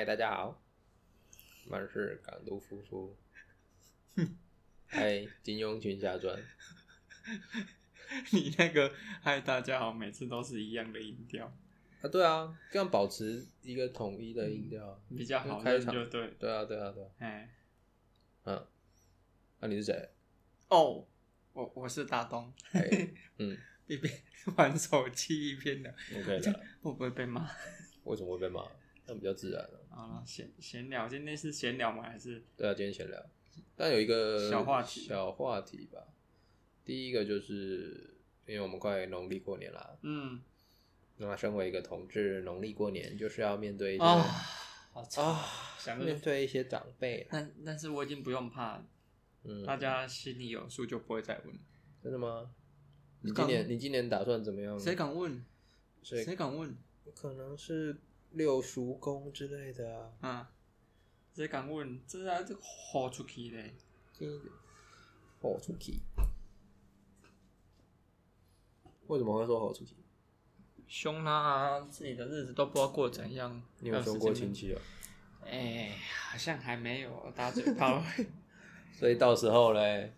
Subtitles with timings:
[0.00, 0.62] 嗨，大家好，
[1.66, 3.14] 我们是港都夫妇。
[4.86, 6.42] 嗨，金庸群侠传。
[8.32, 11.52] 你那个嗨，大家好，每次都是一样的音调
[12.00, 12.08] 啊？
[12.08, 15.60] 对啊，这样保持一个统一的音调比较好。
[15.60, 17.04] 开场就对，对啊，对啊，对。
[17.18, 17.50] 哎，
[18.44, 18.66] 嗯，
[19.58, 20.14] 那你是谁？
[20.68, 21.06] 哦，
[21.52, 22.50] 我我是大东。
[23.36, 24.10] 嗯， 一边
[24.56, 26.52] 玩手机一边的，OK 的。
[26.80, 27.46] 会不会被骂？
[28.04, 28.66] 为什么会被骂？
[29.10, 29.80] 那比较自然了。
[29.90, 32.04] 好了，闲闲聊，今天是闲聊吗？
[32.04, 32.44] 还是？
[32.56, 33.20] 对啊，今天闲聊。
[33.74, 36.00] 但有一个小话题，小话题吧。
[36.84, 39.98] 第一个就是，因为我们快农历过年了。
[40.02, 40.40] 嗯。
[41.16, 44.24] 那身为一个同志，农历过年就是要面对啊，
[44.94, 45.44] 啊，
[45.76, 47.26] 想面对一些长辈。
[47.28, 48.80] 但但是我已经不用怕，
[49.42, 51.58] 嗯，大家心里有数，就不会再问。
[52.00, 52.54] 真的吗？
[53.22, 54.78] 你今年你今年打算怎么样？
[54.78, 55.44] 谁敢问？
[56.00, 56.74] 谁敢问？
[57.14, 58.00] 可能是
[58.32, 60.12] 六叔公之类的啊。
[60.20, 60.52] 啊。
[61.32, 62.00] 谁敢问？
[62.06, 63.74] 这啊，这豁出去嘞！
[65.40, 65.94] 豁出去？
[69.06, 69.94] 为什么会说豁出去？
[70.88, 71.80] 凶啦！
[71.88, 73.62] 自己的日子都不知道过怎样。
[73.78, 74.82] 你有凶过亲戚啊？
[75.46, 75.96] 哎，
[76.30, 78.02] 好像还没有打嘴炮。
[78.92, 80.12] 所以到时候嘞，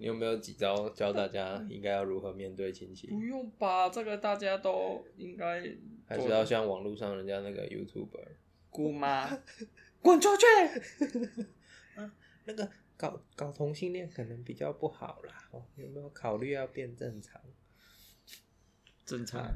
[0.00, 3.06] 你有没有几招教大家 应该要如何面对亲戚？
[3.08, 5.62] 不用吧，这个大家都应该。
[6.06, 8.26] 还是要像网络上人家那个 YouTuber
[8.70, 9.28] 姑妈。
[10.00, 10.46] 滚出去！
[12.00, 12.10] 啊，
[12.46, 17.38] 那个搞搞同性恋可能比较不好啦，哦，有没有考虑要变正常？
[19.04, 19.46] 正常？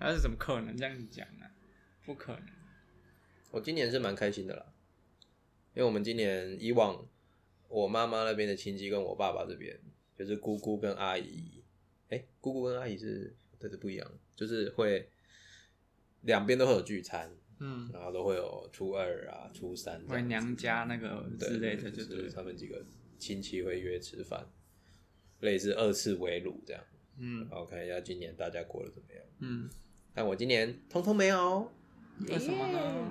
[0.00, 1.46] 那是怎么可能这样讲呢？
[2.04, 2.48] 不可能。
[3.52, 4.66] 我今年是蛮开心的啦，
[5.74, 7.06] 因为我们今年以往
[7.74, 9.76] 我妈妈那边的亲戚跟我爸爸这边，
[10.16, 11.62] 就是姑姑跟阿姨，
[12.08, 15.08] 哎，姑姑跟阿姨是，这是不一样，就是会
[16.20, 17.30] 两边都会有聚餐。
[17.60, 22.84] 嗯，然后都会有初二啊、初三，回娘家那个之类的，就是他们几个
[23.16, 24.44] 亲戚会约吃饭，
[25.40, 26.82] 类似二次围炉这样。
[27.16, 29.24] 嗯，然后看一下今年大家过得怎么样。
[29.38, 29.70] 嗯，
[30.12, 31.72] 但我今年通通没有，
[32.28, 33.06] 为什么呢？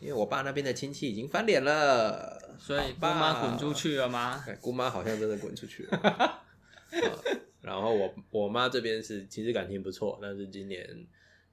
[0.00, 4.44] 因为我爸那边的亲戚已经翻脸了，所以姑妈滚出去了吗？
[4.60, 6.42] 姑妈好像真的滚出去了。
[7.62, 11.06] 然后我我妈这边是其实感情不错，但是今年。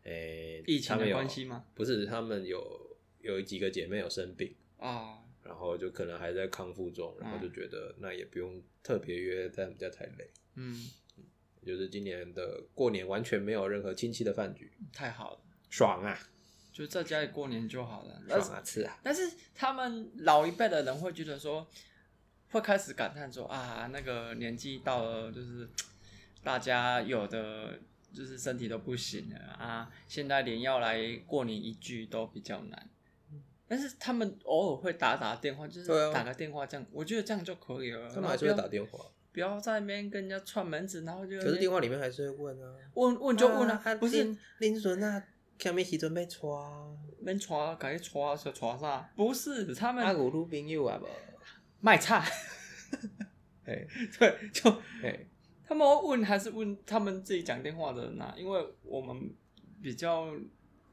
[0.07, 1.65] 诶，疫情的关系吗？
[1.73, 10.29] 不是，他们有有几个姐妹有生病啊，然后就可能还在康复中，然后就觉得那也不用特别约在他们家太累。
[10.53, 10.91] 嗯，
[11.65, 15.39] 就是今年的过年完全没有任何亲戚的饭局，太好了，
[15.71, 16.15] 爽啊！
[16.75, 18.99] 就在家里过年就好了，爽啊吃啊！
[19.01, 21.65] 但是他们老一辈的人会觉得说，
[22.51, 25.69] 会开始感叹说啊，那个年纪到了，就是
[26.43, 27.79] 大家有的。
[28.13, 29.91] 就是身体都不行了啊！
[30.07, 30.97] 现在连要来
[31.27, 32.89] 过年一聚都比较难，
[33.67, 38.09] 但是他们偶尔会打打电话，就是打个电话这样，我觉得这样就可以了。
[38.09, 41.37] 他们还是会打电话，不要在那边跟人家串门子，然后就。
[41.41, 45.21] 可是电话里面还是会问啊，问问就问啊，不是林孙啊，
[45.59, 46.39] 下面时准备娶，
[47.19, 47.47] 免娶，
[47.79, 49.09] 赶紧娶是娶啥？
[49.15, 50.03] 不是他们。
[50.03, 51.07] 阿有女朋友啊不？
[51.79, 52.23] 卖菜。
[53.65, 53.85] 哎，
[54.19, 54.69] 对，就
[55.03, 55.25] 哎。
[55.67, 58.35] 他们问还是问他们自己讲电话的人啊？
[58.37, 59.33] 因为我们
[59.81, 60.31] 比较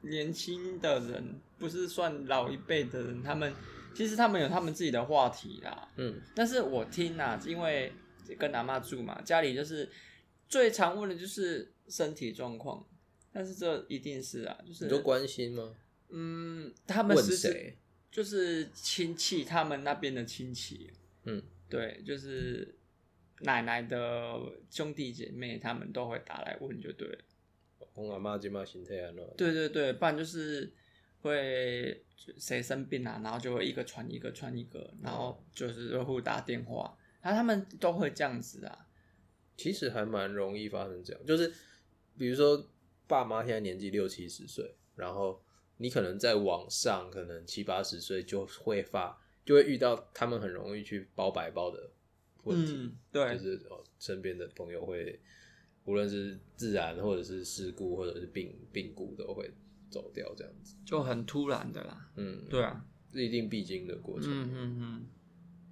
[0.01, 3.53] 年轻的人，不是算老一辈的人，他们
[3.93, 5.87] 其实他们有他们自己的话题啦。
[5.97, 7.93] 嗯，但是我听啊，因为
[8.39, 9.87] 跟阿妈住嘛，家里就是
[10.49, 12.83] 最常问的就是身体状况，
[13.33, 15.75] 但是这一定是啊，就是都关心吗？
[16.09, 17.75] 嗯，他们是谁？
[18.11, 20.89] 就是亲戚，他们那边的亲戚。
[21.25, 22.77] 嗯，对，就是。
[23.39, 24.39] 奶奶的
[24.69, 27.17] 兄弟姐妹，他们都会打来问，就对了。
[27.93, 30.71] 我阿妈今嘛心态安对对对，不然就是
[31.19, 32.05] 会
[32.37, 38.87] 谁生病啊，然后就会一个传一个传一个，然后就是互打电话，然后他们都会这样子啊。
[39.57, 41.51] 其实还蛮容易发生这样，就是
[42.17, 42.65] 比如说
[43.13, 45.39] 爸妈现在年纪六七十岁，然后
[45.77, 51.91] 你可能在网上可能七八十岁就会发，就会遇到他们很容易去包白包的。
[52.43, 55.19] 问题对，就是哦，身边的朋友会，
[55.85, 59.49] 无论是自然或者是事故或者是病病故，都会
[59.91, 62.11] 走掉这样子，就很突然的啦。
[62.17, 62.83] 嗯，对啊，
[63.13, 64.29] 是一定必经的过程。
[64.29, 65.05] 嗯嗯嗯。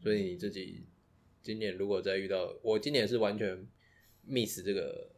[0.02, 0.86] 所以你自己
[1.42, 3.68] 今年如果再遇到，我今年是完全
[4.26, 5.11] miss 这个，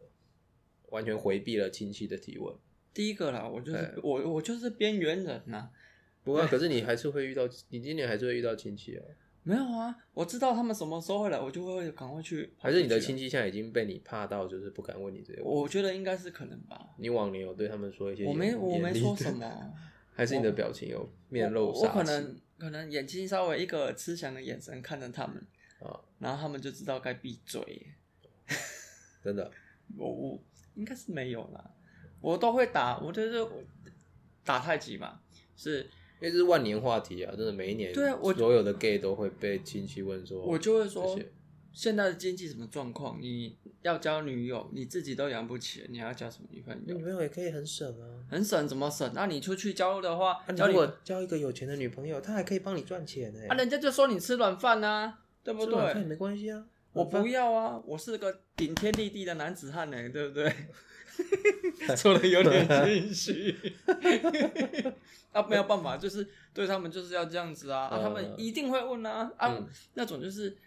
[0.93, 2.55] 完全回避了亲戚的提问。
[2.93, 5.69] 第一个啦，我就是我我就是边缘人呐。
[6.23, 9.03] 不过，可是你还是会遇到，你今年还是会遇到亲戚啊。
[9.41, 12.53] 没有啊，我知道他们什么时候会来，我就会赶快去。
[12.57, 15.41] 还是你的亲戚现在已经被你怕到，就是不敢问你这些？
[15.41, 16.79] 我觉得应该是可能吧。
[16.97, 18.23] 你往年有对他们说一些？
[18.25, 19.73] 我没，我没说什么。
[20.15, 21.97] 还是你的表情有面露我我杀气？
[21.97, 25.35] 可能可能眼睛稍微一个慈祥的眼神看着他们，
[25.79, 27.87] 啊，然后他们就知道该闭嘴。
[29.23, 29.51] 真的，
[29.97, 30.39] 我我
[30.75, 31.71] 应该是没有啦，
[32.21, 33.45] 我都会打，我就是
[34.43, 35.19] 打太极嘛，
[35.55, 35.79] 是
[36.19, 41.19] 因为这是万年话题啊，真的每一年，对啊我所有的 gay 都会被亲戚问说，我就会说，
[41.71, 43.19] 现在的经济什么状况？
[43.19, 46.95] 你要交女友，你自己都养不起了，你还要交什么女朋友？
[46.95, 48.23] 女朋友也可以很省啊。
[48.29, 49.11] 很省怎么省？
[49.13, 55.65] 那你出去交的话，啊，你交如果交一个有钱的女朋友，她还可以帮你赚钱呢、啊，人家就说你吃软饭呐，对不对？
[55.65, 56.65] 吃软饭也没关系啊。
[56.93, 60.53] 我不要啊，我是个顶天立地的男子汉呢，对不对？
[61.95, 63.55] 说的有点心虚，
[65.31, 70.57] 啊，没有办法，就是对他们就是要这样子啊，啊，他们嗯一定会问啊，啊，嗯那种就是，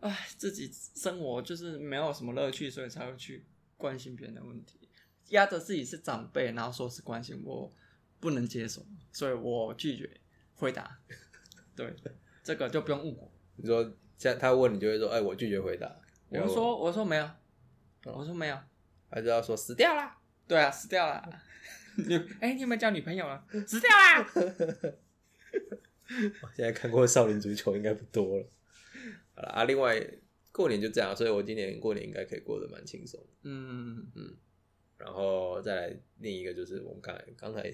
[0.00, 3.44] 唉，自己生活就是没有什么乐趣，所以才会去
[3.76, 4.80] 关心别人的问题，
[5.28, 7.70] 压着自己是长辈，然后说是关心我，
[8.18, 10.10] 不能接受，所以我拒绝
[10.54, 10.98] 回答。
[11.76, 11.94] 对，
[12.42, 13.30] 这个就不用问我。
[13.56, 15.94] 你说，像他问你就会说，哎，我拒绝回答。
[16.28, 17.30] 我就说，我说没有，
[18.04, 18.58] 我说没有。
[19.10, 20.18] 他就要说死掉啦。
[20.48, 21.22] 对啊，死掉啦。
[21.96, 23.46] 你哎、你有没有交女朋友啊？
[23.66, 24.26] 死掉啦！
[26.42, 28.46] 我现在看过少林足球应该不多了。
[29.36, 30.04] 好了啊，另外
[30.50, 33.24] 过年就这样，所以我今年过年应该可以过得蛮轻松。
[33.42, 34.36] 嗯嗯，
[34.98, 37.72] 然后再来另一个就是我们刚才刚才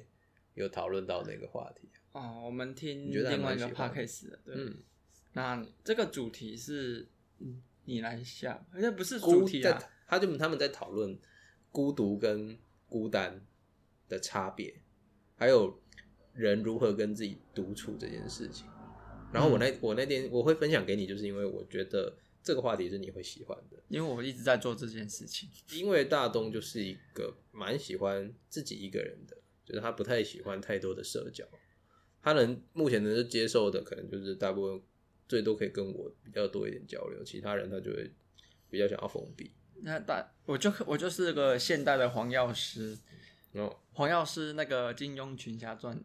[0.55, 4.55] 有讨论到那个话题，哦，我们听另外一个 podcast 的，对。
[4.57, 4.77] 嗯，
[5.33, 9.83] 那这个主题是，嗯，你来想，好像不是主题啊。
[10.07, 11.17] 他就他们在讨论
[11.71, 13.47] 孤独跟孤单
[14.09, 14.83] 的差别，
[15.37, 15.81] 还有
[16.33, 18.67] 人如何跟自己独处这件事情。
[19.33, 22.13] 然后我嗯那、我那天我会分享给你，就是因为我觉得
[22.43, 25.49] 这个话题是你会喜欢的，因为我一直在做这件事情。
[25.71, 31.45] 因为大东就是一个蛮喜欢自己一个人的，就是他不太喜欢太多的社交，
[32.21, 34.83] 他能目前能接受的可能就是大部分
[35.31, 38.11] 最多可以跟我比较多一点交流，其他人他就会
[38.69, 39.53] 比较想要封闭。
[39.83, 42.99] 那大我就我就是个现代的黄药师，
[43.53, 45.97] 哦，黄药师那个金庸群侠传，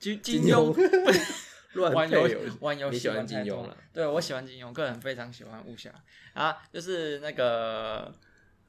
[0.00, 1.22] 金金庸庸
[1.74, 3.76] 乱玩游玩游戏你喜欢玩金庸了？
[3.92, 5.94] 对，我喜欢金庸，个人非常喜欢武侠
[6.34, 8.12] 啊，就是那个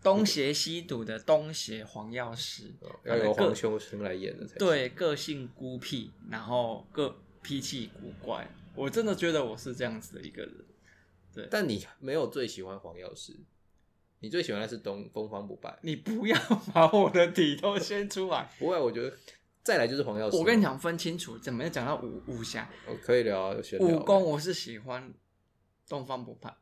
[0.03, 10.53] 东邪西毒的东邪黄药师，哦要由他的个黄秋生来演的才行对，个性孤僻，然后个脾气古怪，我真的觉得我是这样子的一个人。
[11.33, 13.35] 对但你没有最喜欢黄药师，
[14.19, 15.79] 你最喜欢的是东东方不败。
[15.81, 16.37] 你不要
[16.73, 19.17] 把我的底都先出来，不会，我觉得
[19.63, 20.37] 再来就是黄药师。
[20.37, 25.13] 我跟你，讲分清楚，怎么讲到武武侠我可以聊聊啊武功，我是喜欢
[25.87, 26.55] 东方不败。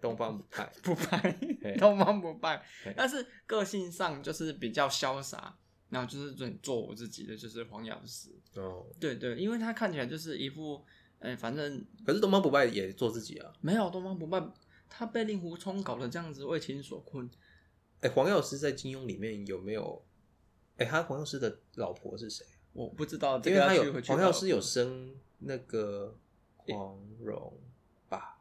[0.00, 2.60] 东方不败，不败嘿，东方不败，
[2.96, 5.56] 但是个性上就是比较潇洒，
[5.90, 8.30] 然后就是做做我自己的，就是黄药师。
[8.54, 10.84] 哦，对对，因为他看起来就是一副，
[11.20, 13.52] 哎、反正可是东方不败也做自己啊。
[13.60, 14.42] 没有东方不败，
[14.88, 17.28] 他被令狐冲搞得这样子为情所困。
[18.00, 20.02] 哎、黄药师在金庸里面有没有？
[20.76, 22.44] 哎、他黄药师的老婆是谁？
[22.74, 26.14] 我不知道这因为他有黄药师有生那个
[26.58, 27.54] 黄蓉
[28.10, 28.36] 吧？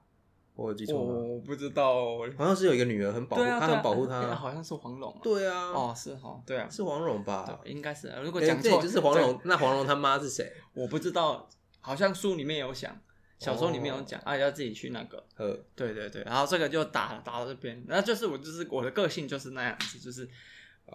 [0.56, 1.14] 我有记错吗？
[1.14, 2.18] 我不知道。
[2.38, 4.20] 黄药师有一个女儿，很保护，他很保护她。
[4.20, 5.20] 哎好像是黄蓉啊。
[5.24, 7.62] 对啊，哦，是哈，对啊，是黄蓉吧？
[7.64, 8.14] 应该是。
[8.22, 9.40] 如果哎讲错，对就是黄蓉。
[9.46, 10.52] 那黄蓉他妈是谁？
[10.74, 11.48] 我不知道，
[11.86, 13.00] 好像书里面有讲，
[13.38, 15.24] 小说里面有讲，啊，要自己去那个。
[15.38, 20.28] 呃，对对对，然后这个就打打到这边，然后就是我就是我的个性就是那样子，就是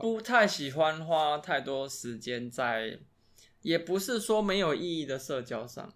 [0.00, 2.98] 不太喜欢花太多时间在，
[3.62, 5.94] 也不是说没有意义的社交上，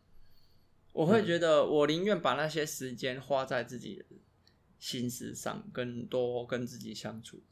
[0.92, 4.04] 我会觉得我宁愿把那些时间花在自己的
[4.78, 7.42] 心思上，更多跟自己相处，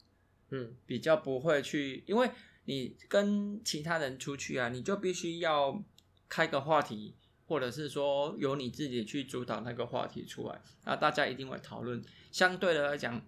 [0.51, 2.31] 嗯，比较不会去，因为
[2.63, 5.83] 你跟其他人出去啊，你就必须要
[6.29, 7.15] 开个话题，
[7.47, 12.01] 或者是说由你自己去主导那个话题出来，那大家一定会讨论。
[12.31, 13.21] 相对的来讲，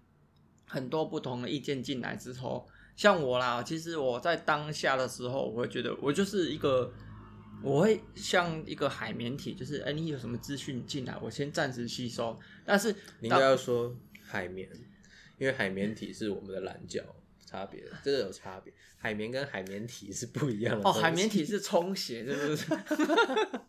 [0.66, 6.92] 很多不同的意见进来之后，像我啦，其实我在当下的时候，我会觉得我就是一个。
[7.62, 12.38] 我会像一个海绵体，就是哎、你有什么资讯进来，我先暂时吸收。
[12.66, 14.68] 但是你应该要说海绵，
[15.38, 17.02] 因为海绵体是我们的蓝角
[17.46, 18.70] 差别，这个有差别。
[18.98, 22.66] 海绵跟海绵体是不一样的哦，海绵体是充血，是不是？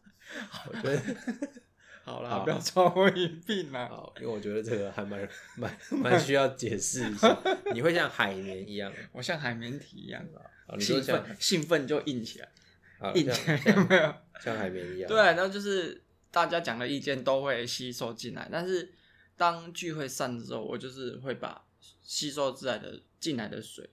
[0.69, 1.01] 我觉得
[2.03, 3.87] 好啦，好不要抓我一病啦。
[3.89, 7.37] 好，因为我觉得这个还蛮蛮蛮 需要解释一下。
[7.73, 10.25] 你会像海绵一样， 我像海绵体一样，
[10.67, 12.49] 好，你说像兴奋兴奋就硬起来，
[12.99, 14.15] 好硬起来有没有？
[14.39, 18.93] 像海绵一样，对，然后就是大家讲的意见都会吸收进来，但是
[19.35, 21.65] 当聚会散之后，我就是会把
[22.01, 23.89] 吸收进来的进来的水，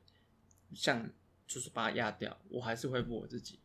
[0.72, 1.10] 像
[1.48, 3.58] 就是把它压掉，我还是恢复我自己。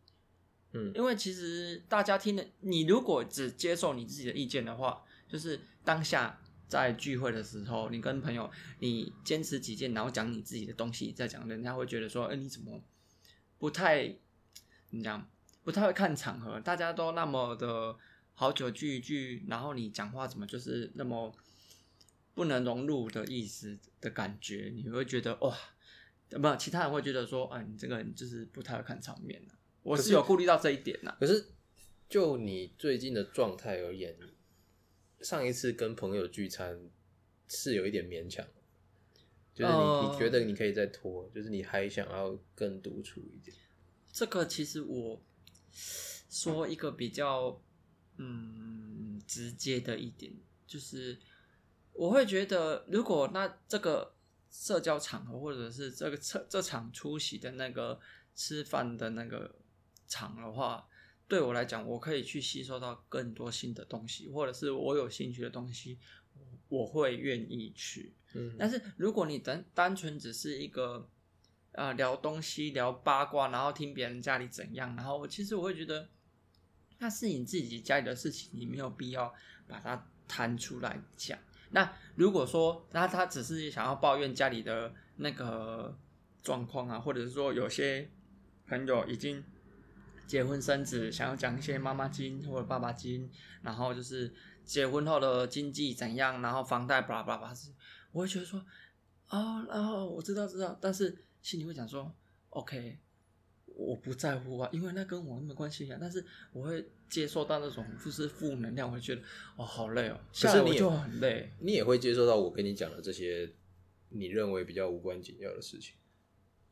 [0.74, 0.92] 嗯。
[0.96, 8.50] 因为其实大家听的，你如果只接受你自己的意见的话，就是当下在聚会的时候，你跟朋友
[8.80, 12.82] 你坚持己见，然后讲你自己的东西，再讲，人家会觉得说，哎、你怎么
[13.58, 14.08] 不太
[14.88, 15.28] 怎么讲，
[15.64, 17.96] 不太会看场合，大家都那么的
[18.34, 21.36] 好久聚一聚，然后你讲话怎么就是那么
[22.34, 25.58] 不能融入的意思的感觉，你会觉得哇，
[26.30, 29.58] 不，其他人会觉得说，啊，你这个人就是不太会看场面啊。
[29.84, 31.46] 我是是有顾虑到这一点呐、可是
[32.08, 34.18] 就你最近的状态而言，
[35.22, 36.90] 上一次跟朋友聚餐
[37.48, 38.46] 是有一点勉强，
[39.54, 43.56] 就是你、呃你觉得你可以再拖，就是你还想要更独处一点。
[44.12, 45.22] 这个其实我
[45.72, 47.62] 说一个比较
[48.18, 50.34] 嗯直接的一点，
[50.66, 51.18] 就是
[51.94, 54.16] 我会觉得，如果那这个
[54.50, 58.00] 社交场合或者是这个这这场出席的那个
[58.36, 59.59] 吃饭的那个
[60.10, 60.86] 场的话，
[61.30, 65.98] 对我来讲，我可以去吸收到更多新的东西，或者是我有兴趣的东西，
[66.68, 68.14] 我会愿意去。
[68.34, 71.08] 嗯，但是如果你单单纯只是一个
[71.74, 76.10] 啊聊东西、聊八卦，然后听别人家里怎样，然后我其实我会觉得
[76.98, 79.34] 那是你自己家里的事情，你没有必要
[79.68, 81.38] 把它摊出来讲。
[81.72, 85.96] 那如果说那他只是想要抱怨家里的那个
[86.42, 88.10] 状况啊，或者是说有些
[88.68, 89.44] 朋友已经
[90.30, 93.28] 结婚生子，想要讲一些妈妈经或者爸爸经，
[93.64, 94.32] 然后就是
[94.64, 97.56] 结婚后的经济怎样，然后房贷巴拉巴拉巴拉，
[98.12, 98.64] 我会觉得说，
[99.30, 102.14] 哦，然后我知道知道，但是心里会讲说
[102.50, 103.00] ，OK，
[103.66, 105.98] 我不在乎啊，因为那跟我没关系啊。
[106.00, 109.22] 但是我会接受到那种就是负能量，我会觉得
[109.56, 111.52] 哦好累哦，下来我就很累。
[111.60, 113.52] 你也会接受到我跟你讲的这些
[114.10, 115.96] 你认为比较无关紧要的事情。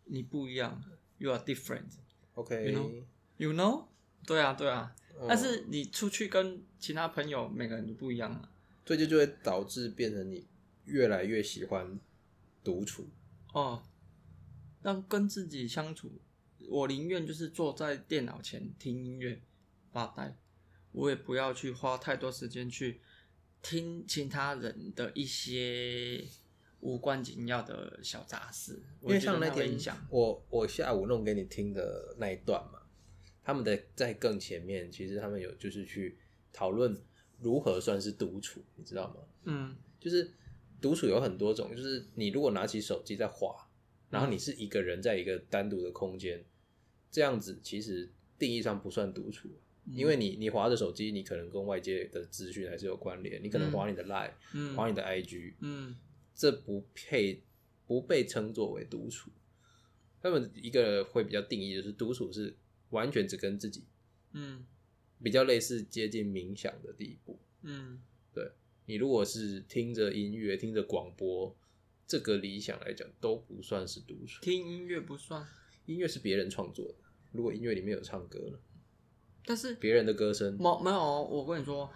[0.06, 0.80] 你不一样
[1.18, 3.04] ，You are different，OK，
[3.38, 3.86] You know？
[4.26, 8.52] 对啊对啊，嗯但是你出去跟其他朋友每个人都不一样啊。
[8.86, 10.48] 所以这就会导致变成你
[10.86, 12.00] 越来越喜欢
[12.64, 13.08] 独处。
[13.54, 13.84] 哦，
[14.82, 16.12] 那跟自己相处，
[16.70, 19.42] 我宁愿就是坐在电脑前听音乐
[19.92, 20.36] 发呆，
[20.92, 23.02] 我也不要去花太多时间去
[23.62, 26.26] 听其他人的一些
[26.80, 29.78] 无关紧要的小杂事，因为像那天。
[30.10, 32.77] 我我下午弄给你听的那一段嘛，
[33.48, 36.18] 他们的在更前面，其实他们有就是去
[36.52, 36.94] 讨论
[37.40, 39.16] 如何算是独处，你知道吗？
[39.46, 39.74] 嗯。
[39.98, 40.30] 就是
[40.82, 43.56] 独处有很多种，就是你如果拿起手机在滑，
[44.10, 46.44] 然后你是一个人在一个单独的空间，
[47.10, 49.48] 这样子其实定义上不算独处，
[49.94, 54.76] 因为你你划着手机，你可能跟外界的资讯还是有关联，你可能划你的 Line，、嗯。
[54.76, 55.96] 滑你的 IG，嗯。
[56.36, 57.42] 这不配
[57.86, 59.32] 不被称作为独处。
[60.22, 62.54] 他们一个会比较定义，就是独处是
[62.90, 63.84] 完全只跟自己，
[64.34, 64.66] 嗯
[65.22, 67.40] 比较类似接近冥想的地步。
[67.64, 68.02] 嗯
[68.34, 68.52] 对
[68.86, 71.56] 你如果是听着音乐、听着广播，
[72.06, 74.42] 这个理想来讲都不算是独处。
[74.42, 75.46] 听音乐不算，
[75.86, 76.96] 音乐是别人创作的，
[77.32, 78.60] 如果音乐里面有唱歌呢，
[79.46, 81.92] 但是别人的歌声，没没有，我跟你说，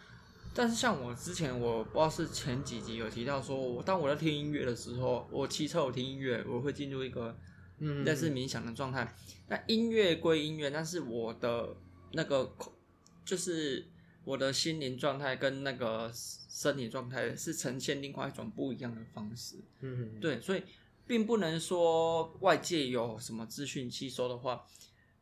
[0.54, 7.38] 但是像我之前，我不知道是前几集有提到说，我当我在听音乐的时候，我骑车我听音乐，我会进入一个
[7.82, 9.14] 嗯类似冥想的状态。
[9.50, 11.76] 那音乐归音乐，但是我的
[12.14, 12.56] 那个
[13.26, 13.86] 就是
[14.24, 19.58] 我的心灵状态跟那个身体状态是呈现另外一种不一样的方式。
[19.82, 20.64] 嗯，对，所以
[21.06, 24.66] 并不能说外界有什么资讯吸收的话，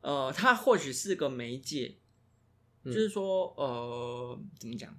[0.01, 1.95] 呃，它或许是个媒介，
[2.83, 2.93] 嗯。
[2.93, 4.95] 就是说，呃，怎么讲，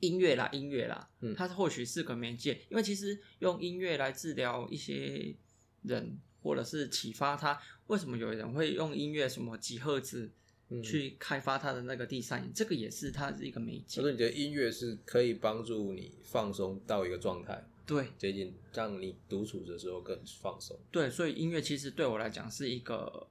[0.00, 1.34] 音乐啦，音乐啦，嗯。
[1.34, 5.34] 它或许是个媒介，因为其实用音乐来治疗一些
[5.82, 10.30] 人，或者是启发他，为什么有人会用音乐什么几赫兹
[10.68, 18.06] 嗯去开发他的那个第三眼，这个也是它是一个媒介他，说你的音乐是可以帮助你放松到一个状态，对。
[18.16, 20.78] 接近让你独处的时候更放松。
[20.90, 23.28] 对，所以音乐其实对我来讲是一个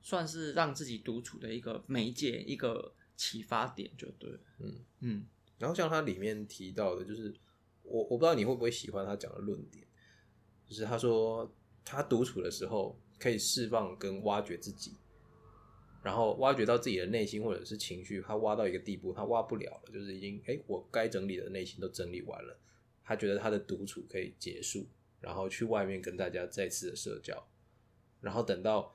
[0.00, 4.38] 算是让自己独处的一个媒介，一个启发点，就对了。
[4.60, 5.26] 嗯嗯
[5.58, 7.32] 然后像他里面提到的，就是
[7.82, 9.86] 我我不知道你会不会喜欢他讲的论点，
[10.66, 11.48] 就是他说
[11.84, 14.92] 他独处的时候可以释放跟挖掘自己，
[16.02, 22.58] 然后挖掘到自己的内心或者是情绪，他挖到一个地步，他挖不了了，就是已经哎、诶我该整理的内心都整理完了，
[23.04, 24.86] 他觉得他的独处可以结束，
[25.20, 27.46] 然后去外面跟大家再次的社交，
[28.20, 28.94] 然后等到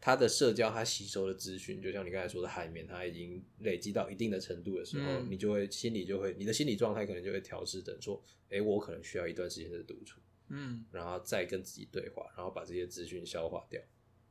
[0.00, 5.26] 他的社交，他吸收的资讯，就像你刚才说的海绵，他已经累积到一定的程度的时候，嗯。
[5.28, 13.80] 你就会心里就会，你的心理状态可能就会调试成说，哎、我可能需要一段时间的独处，嗯然后再跟自己对话，然后把这些资讯消化掉，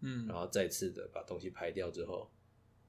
[0.02, 2.32] 嗯然后再次的把东西排掉之后，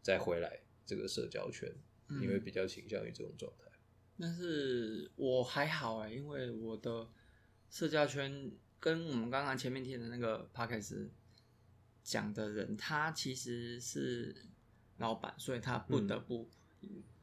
[0.03, 1.73] 再回来这个社交圈，
[2.09, 3.65] 嗯你会比较倾向于这种状态。
[4.21, 7.09] 但是我还好哎，因为我的
[7.71, 11.11] 社交圈跟我们刚刚前面听的那个 p 克斯
[12.03, 14.35] 讲的人，他其实是
[14.97, 16.51] 老板，所以他不得不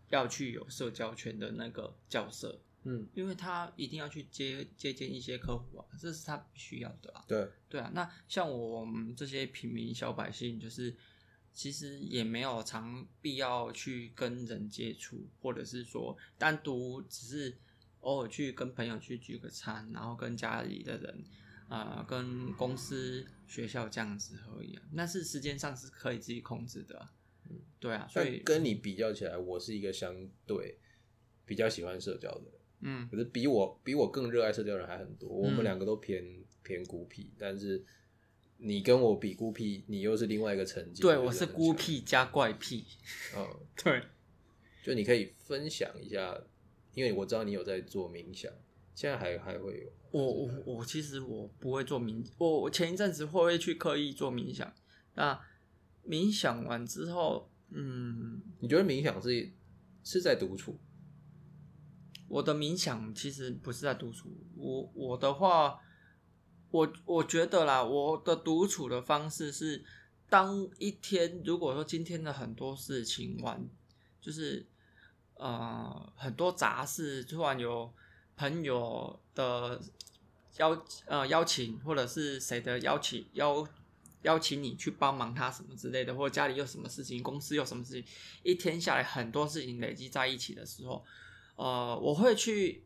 [0.09, 7.25] 要去有社交圈的那个角色，嗯，因为他一定要去接接见一些客户啊，这是他必须要的啊。
[7.27, 10.95] 对，对啊，那像我们这些平民小百姓，就是
[11.51, 17.57] 其实也没有常必要去跟人接触，或者是说单独只是
[18.01, 21.25] 偶尔去跟朋友去聚个餐，然后跟家里的人，
[21.69, 24.83] 呃，跟公司、学校这样子而已、啊。
[24.91, 27.11] 那是时间上是可以自己控制的啊、
[27.79, 30.15] 对啊，所以跟你比较起来，我是一个相
[30.45, 30.77] 对
[31.45, 32.54] 比较喜欢社交的人。
[32.87, 36.23] 嗯可是比我比我更热爱社交的人还很多，我嗯们两个都偏
[36.61, 37.83] 偏孤僻，但是
[38.57, 41.01] 你跟我比孤僻，你又是另外一个层级。
[41.01, 42.85] 对我是孤，僻加怪癖，
[43.35, 43.45] 嗯，
[43.83, 44.01] 对。
[44.83, 46.39] 就你可以分享一下，
[46.93, 48.51] 因为我知道你有在做冥想，
[48.93, 49.91] 现在还还会有。
[50.11, 54.71] 我我我其实我不会做冥，我我前一阵子会去刻意做冥想，
[55.15, 55.37] 那
[56.07, 59.51] 冥想完之后，嗯，你觉得冥想是
[60.03, 60.77] 是在独处？
[62.35, 65.79] 我的冥想其实不是在独处，我我的话，
[66.69, 69.85] 我我觉得啦，我的独处的方式是，
[70.27, 73.65] 当一天如果说今天的很多事情完，
[74.19, 74.65] 就是
[75.35, 77.89] 呃很多杂事，突然有
[78.35, 79.81] 朋友的
[80.57, 83.65] 邀呃邀请，或者是谁的邀请邀
[84.23, 88.03] 邀请你去帮忙他什么之类的，或者家里有什么事情，公司有什么事情，
[88.43, 91.01] 一天下来很多事情累积在一起的时候。
[91.55, 92.85] 呃，我会去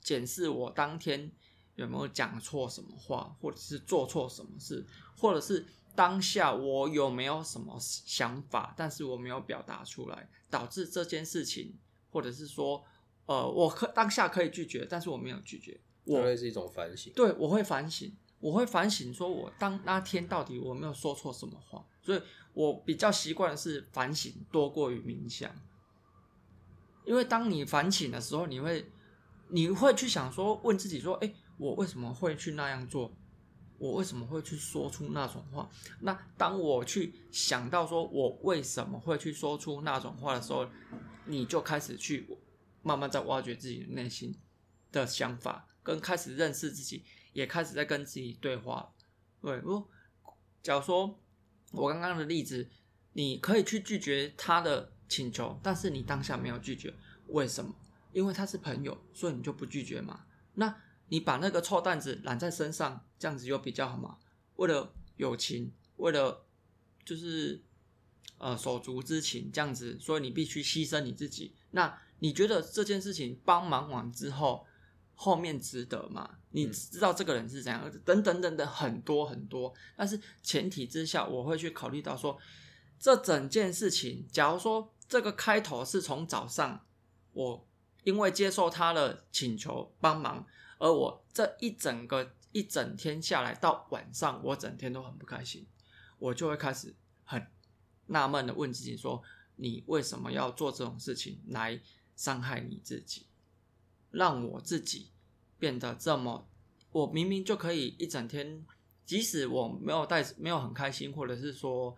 [0.00, 1.30] 检视我当天
[1.74, 11.74] 有没有讲错什么话，或者是做错什么事，或者是当下我有没有什么想法，但是我没有表达出来，导致这件事情，
[12.10, 12.84] 或者是说，
[13.26, 17.12] 呃，我可当下可以拒绝，但是我没有拒绝，我这会是一种反省。
[17.14, 22.22] 对，我会反省，我会反省，说我当那天到底我没有说错什么话，所以
[22.52, 25.50] 我比较习惯的是反省多过于冥想，
[27.06, 28.90] 因为当你反省的时候，你会
[29.48, 33.16] 你会去想说，问自己说，哎，我为什么会去那样做？
[33.78, 35.68] 我为什么会去说出那种话？
[36.00, 40.66] 那当我去想到说我为什么会去说出那种话的时候，
[41.26, 42.26] 你就开始去
[42.82, 44.34] 慢慢在挖掘自己的内心
[44.90, 48.92] 的想法，跟开始认识自己，也开始在跟自己对话。
[49.42, 49.88] 对，如果
[50.62, 51.20] 假如说
[51.72, 52.70] 我刚刚的例子，
[53.12, 56.92] 你可以去拒绝他的请求，但是你当下没有拒绝，
[57.28, 57.74] 为什么？
[58.12, 60.24] 因为他是朋友，所以你就不拒绝嘛。
[60.54, 60.74] 那
[61.08, 64.16] 你把那个臭蛋子揽在身上，这样子又比较好嘛？
[64.56, 66.46] 为了友情，为了
[67.04, 67.62] 就是
[68.38, 71.54] 呃手足之情，这样子，所以你必须牺牲你自己。
[71.72, 74.66] 那你觉得这件事情帮忙完之后，
[75.14, 76.38] 后面值得吗？
[76.52, 79.74] 你嗯知道这个人是怎样，等等等等很多很多。
[79.94, 82.38] 但是前提之下，我会去考虑到说，
[82.98, 86.84] 这整件事情，假如说这个开头是从早上，
[87.32, 87.66] 我
[88.04, 90.46] 因为接受他的请求帮忙，
[90.78, 95.66] 而我这一整个一整天下来到晚上，我整天都很不开心，
[96.18, 97.46] 我就会开始很
[98.06, 99.22] 纳闷的问自己说：
[99.56, 101.80] 你为什么要做这种事情来
[102.14, 103.26] 伤害你自己，
[104.10, 105.10] 让我自己
[105.58, 106.48] 变得这么？
[106.92, 108.64] 我明明就可以一整天，
[109.04, 111.94] 即使我没有带没有很开心，或者是说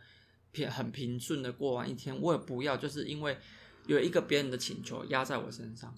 [0.52, 3.36] 平很平顺的过完一天，我也不要，就是因为
[3.86, 5.94] 有一个别人的请求压在我身上。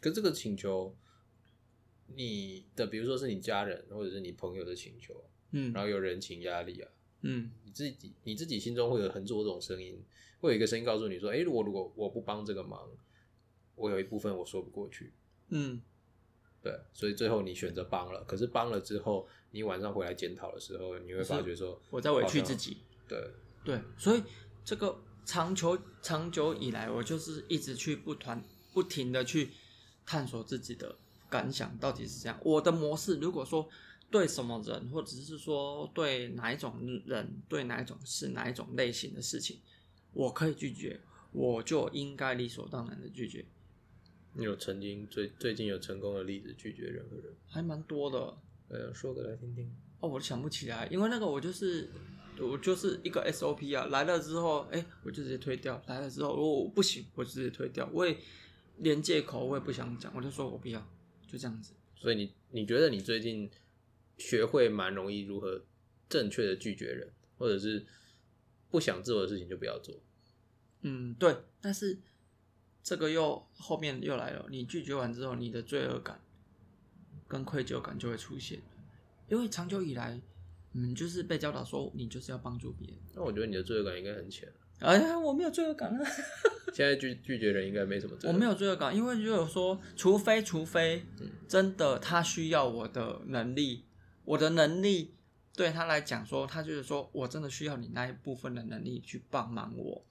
[0.00, 0.96] 可这个请求，
[2.14, 6.90] 你的比如说是你家人或者是你朋友的请求，嗯然后有人情压力啊，
[7.22, 10.02] 嗯你自己你自己心中会有很多种声音，
[10.40, 12.88] 会有一个声音告诉你说，诶，如果如果我不帮这个忙，
[13.74, 15.12] 我有一部分我说不过去，
[15.48, 15.80] 嗯
[16.62, 22.76] 对，所以最后你选择帮了，可是帮了之后，你晚上回来检讨的时候，你会发觉说，我在委屈自己。
[23.08, 23.18] 对，
[23.64, 24.22] 对，所以
[24.64, 29.50] 这个长久长久以来，我就是一直去不团不停的去
[30.04, 30.96] 探索自己的
[31.30, 32.38] 感想到底是这样。
[32.44, 33.68] 我的模式，如果说
[34.10, 36.74] 对什么人，或者是说对哪一种
[37.06, 39.58] 人、对哪一种事、哪一种类型的事情，
[40.12, 43.44] 我可以拒绝，我就应该理所当然的拒绝，
[44.34, 48.36] 你有曾经最最近有成功的例子拒绝任何人，还蛮多的。
[48.68, 49.70] 呃，说个来听听。
[50.00, 51.90] 哦，我想不起来，因为那个我就是
[52.42, 57.88] 我就是一个 SOP 啊，来了之后，哎、我就直接推掉；来了之后，如果我不行，我就直接推掉。
[57.92, 58.16] 我也
[58.78, 60.80] 连借口我也不想讲，我就说我不要，
[61.26, 61.72] 就这样子。
[61.94, 63.50] 所以你你觉得你最近
[64.18, 65.62] 学会蛮容易如何
[66.08, 67.86] 正确的拒绝人，或者是
[68.70, 69.94] 不想做的事情就不要做？
[70.80, 71.98] 嗯，对，但是
[72.82, 76.20] 这个又后面又来了，你拒绝完之后，你的罪恶感
[77.28, 78.60] 跟愧疚感就会出现，
[79.28, 80.20] 因为长久以来，
[80.74, 82.98] 嗯，就是被教导说你就是要帮助别人。
[83.14, 84.50] 那我觉得你的罪恶感应该很浅。
[84.78, 86.10] 哎呀，我没有罪恶感啊！
[86.74, 88.28] 现在拒拒绝人应该没什么罪。
[88.28, 91.04] 我没有罪恶感，因为就有说，除非除非
[91.46, 93.84] 真的他需要我的能力，
[94.24, 95.14] 我的能力
[95.54, 100.04] 对他来讲说，他就是说我真的需要你那一部分的能力去帮忙我。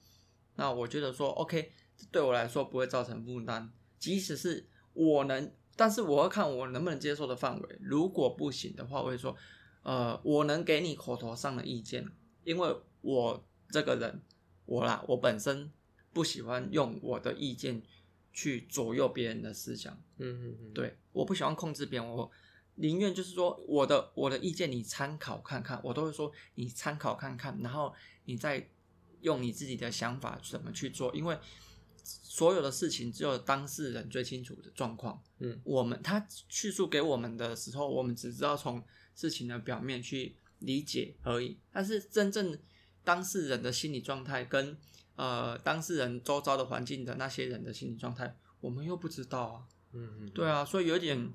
[0.54, 1.72] 那我觉得说，OK，
[2.10, 7.78] 对我来说不会造成负担，即使是我能，但是我要看我能不能接受的范围。
[7.80, 9.36] 如果不行的话，我会说，
[9.82, 12.08] 呃，我能给你口头上的意见，
[12.44, 14.22] 因为我这个人。
[14.64, 15.70] 我啦，我本身
[16.12, 17.82] 不喜欢用我的意见
[18.32, 19.92] 去左右别人的思想。
[20.18, 22.30] 嗯嗯嗯，对，我不喜欢控制别人，我
[22.76, 27.92] 宁愿就是说我的我的意见你参考看看，我都会说你参考看看，然后
[28.24, 28.70] 你再
[29.20, 31.36] 用你自己的想法怎么去做，因为
[32.02, 35.22] 所有的事情只有当事人最清楚的状况。
[35.38, 38.82] 嗯，我们他叙述给我们的时候，我们只知道从
[39.14, 42.58] 事情的表面去理解而已，但是真正。
[43.04, 44.78] 当事人的心理状态跟
[45.16, 49.66] 呃当事人周遭的环境的那些人的心理状态，我们又不知道啊。
[49.90, 51.28] 嗯嗯，对啊，所以有点，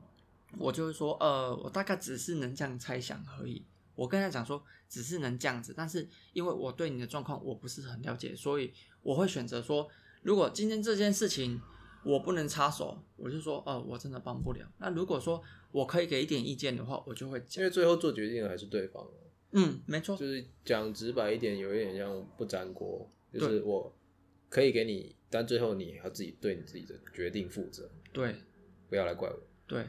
[0.58, 3.66] 我就是说，呃，我大概只是能这样猜想而已。
[3.96, 9.90] 我跟他讲说，只是能这样子，但是因为我对你的状况我不是很了解，所以我会选择说，
[10.28, 11.62] 如果今天这件事情
[12.04, 14.70] 我不能插手，我就说，呃，我真的帮不了。
[14.78, 19.08] 那如果说我可以给一点意见的话，我就会因为最后做决定的还是对方。
[19.52, 23.98] 嗯，没错，就是讲直白一点，有一点像不粘锅，就是我
[24.50, 27.90] 可以给你，但最后你要自己对你自己的决定负责。
[28.12, 28.36] 对，
[28.90, 29.40] 不要来怪我。
[29.66, 29.86] 对，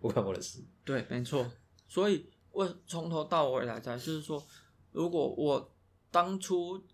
[0.00, 0.64] 不关我的事。
[0.84, 1.48] 对，没错。
[1.86, 4.44] 所以我从头到尾来讲，就是说，
[4.90, 5.76] 如果我
[6.10, 6.84] 当初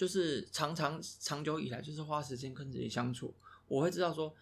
[0.00, 3.34] 就是常常长久以来就是花时间跟自己相处，
[3.68, 4.34] 我会知道说，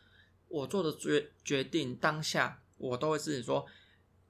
[0.47, 3.67] 我做的决决定当下，我都会自己说，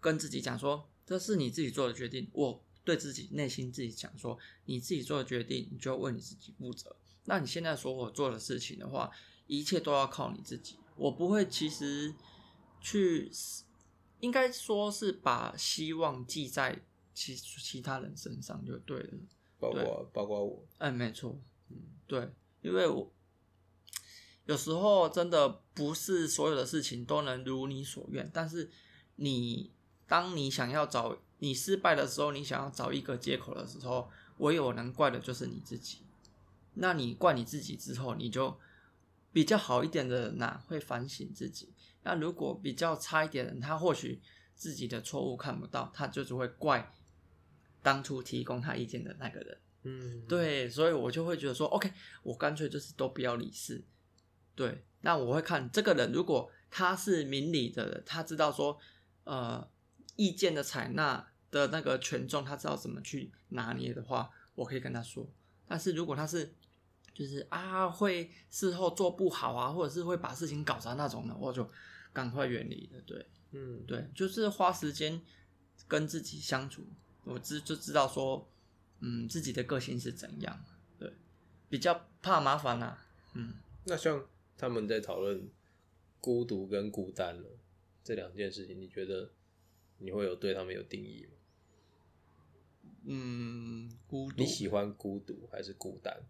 [0.00, 0.88] 跟自己讲说。
[1.04, 6.96] 这是你自己做的决定，我对自己内心自己讲说，你自己做的决定，你就要为你自己负责。
[7.26, 9.10] 那你现在所我做的事情的话，
[9.46, 10.78] 一切都要靠你自己。
[10.96, 12.14] 我不会，其实
[12.80, 13.30] 去，
[14.20, 19.18] 应该说是把希望寄在其其他人身上就对了，
[19.58, 20.64] 包括包括我。
[20.78, 21.38] 哎，没错，
[21.70, 22.30] 嗯，对，
[22.62, 23.12] 因为我
[24.46, 28.70] 有时候真的不是所有的事情都能如你所愿，但是
[29.16, 29.72] 你。
[30.10, 35.98] 当你想要找你失败的时候，你想要找一个借口的时候，唯有能怪的就是你自己。
[36.72, 38.58] 那你怪你自己之后，你就
[39.30, 41.74] 比较好一点的人呐，会反省自己。
[42.04, 44.22] 那如果比较差一点的人，他或许
[44.54, 46.90] 自己的错误看不到，他就只会怪
[47.82, 49.58] 当初提供他意见的那个人。
[49.82, 53.82] 嗯，对，所以我就会觉得说，OK，我干脆就是都不要理事。
[54.54, 58.78] 对，那我会看这个人，如果他是明理的人，他知道说，
[59.24, 59.68] 呃。
[60.20, 65.24] 意见的采纳的那个权重，他知道怎么去拿捏的话，我可以跟他说。
[65.68, 66.52] 但是如果他是
[67.14, 71.70] 就是啊会事后做不好啊，或者是会把事情搞砸那种的，我就
[72.12, 73.00] 赶快远离了。
[73.06, 75.22] 对，嗯，对，就是花时间
[75.86, 76.84] 跟自己相处，
[77.28, 78.48] 我知就知道说，
[79.00, 80.64] 嗯，自己的个性是怎样。
[80.98, 81.12] 对，
[81.68, 82.98] 比较怕麻烦呐。
[83.34, 85.48] 嗯，那像他们在讨论
[86.20, 87.48] 孤独跟孤单了
[88.02, 89.30] 这两件事情，你觉得？
[90.00, 91.32] 你会有对他们有定义吗？
[93.06, 94.36] 嗯，孤独。
[94.36, 96.22] 你喜欢孤独还是孤单？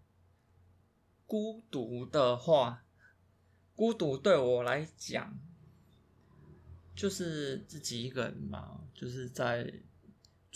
[1.27, 2.87] 孤独的话，
[3.77, 5.39] 孤独对我来讲，
[6.97, 9.71] 就是自己一个人嘛，就是在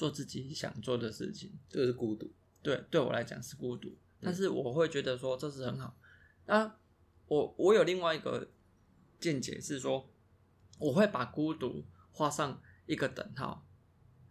[0.02, 1.56] 做自己想做的事情。
[1.68, 2.28] 这个是孤独。
[2.60, 5.96] 对，对我来讲是孤独，但是我会觉得说这是很好。
[6.46, 6.76] 那
[7.26, 8.50] 我我有另外一个
[9.20, 10.10] 见解是说，
[10.78, 12.60] 我会把孤独画上。
[12.84, 13.64] 一个等号，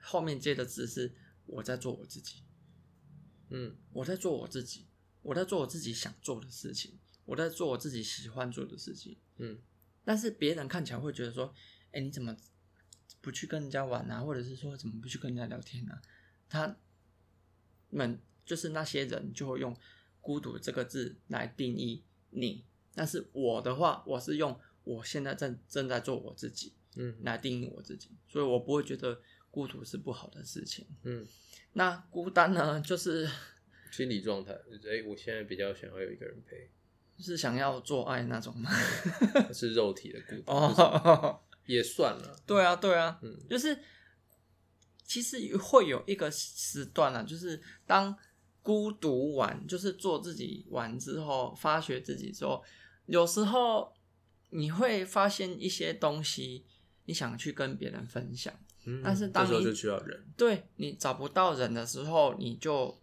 [0.01, 2.43] 后面接的字是我在做我自己，
[3.49, 4.85] 嗯，我在做我自己，
[5.21, 9.57] 我在做我自己想做的事情，我在做我自己喜欢做的事情，嗯，
[10.03, 11.51] 但是别人看起来会觉得说，
[11.93, 12.35] 哎，你怎么
[13.21, 14.19] 不去跟人家玩啊？
[14.21, 16.01] 或者是说怎么不去跟人家聊天啊？
[16.49, 16.75] 他
[17.89, 19.75] 们就是那些人就会用
[20.19, 26.73] 孤独这个字来定义你，但是我的话，我是用我现在正正在做我自己。
[26.97, 29.17] 嗯，来定义我自己，所以我不会觉得
[29.49, 30.85] 孤独是不好的事情。
[31.03, 31.25] 嗯，
[31.71, 33.29] 那孤单呢，就是
[33.89, 34.51] 心理状态。
[34.51, 36.69] 哎，我现在比较想要有一个人陪，
[37.17, 38.69] 是想要做爱那种吗？
[39.55, 41.39] 是肉体的孤单，哦，
[41.71, 42.35] 也算了。
[42.45, 43.77] 对啊，对啊，嗯，就是
[45.03, 48.15] 其实会有一个时段啊，就是当
[48.61, 52.63] 孤独完，就是做自己完之后，发掘自己之后，
[53.05, 53.93] 有时候
[54.49, 56.65] 你会发现一些东西，
[57.05, 58.53] 你想去跟别人分享，
[58.85, 62.99] 嗯但是当你就需要人，对你找不到人的时候，你就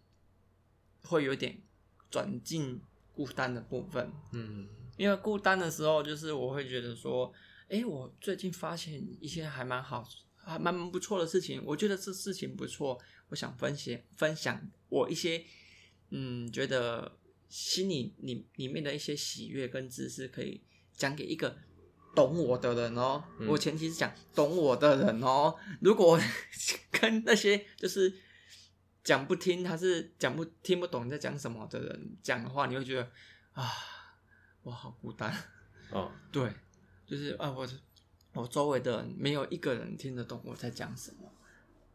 [1.03, 1.61] 会有点
[2.09, 2.81] 转进
[3.13, 4.11] 孤单的部分。
[4.33, 7.31] 嗯因为孤单的时候，就是我会觉得说，
[7.69, 15.43] 诶，我最近发现一些还蛮好、还蛮不错的事情，我觉得这事情不错，我想分享分享我一些，
[16.09, 21.57] 嗯，觉得心里里里面的一些喜悦跟知识，可以讲给一个
[22.15, 23.23] 懂我的人哦。
[23.39, 25.55] 嗯我前提是讲懂我的人哦。
[25.81, 26.19] 如果
[26.91, 28.13] 跟那些就是
[29.03, 33.11] 讲不听，他是讲不听不懂你在讲什么的人讲的话，你会觉得
[33.53, 33.71] 啊。
[34.61, 35.33] 我好孤单，
[35.89, 36.51] 哦，对，
[37.09, 37.67] 就是啊，我
[38.33, 41.31] 我周围的人没有一个人听得懂我在讲什么，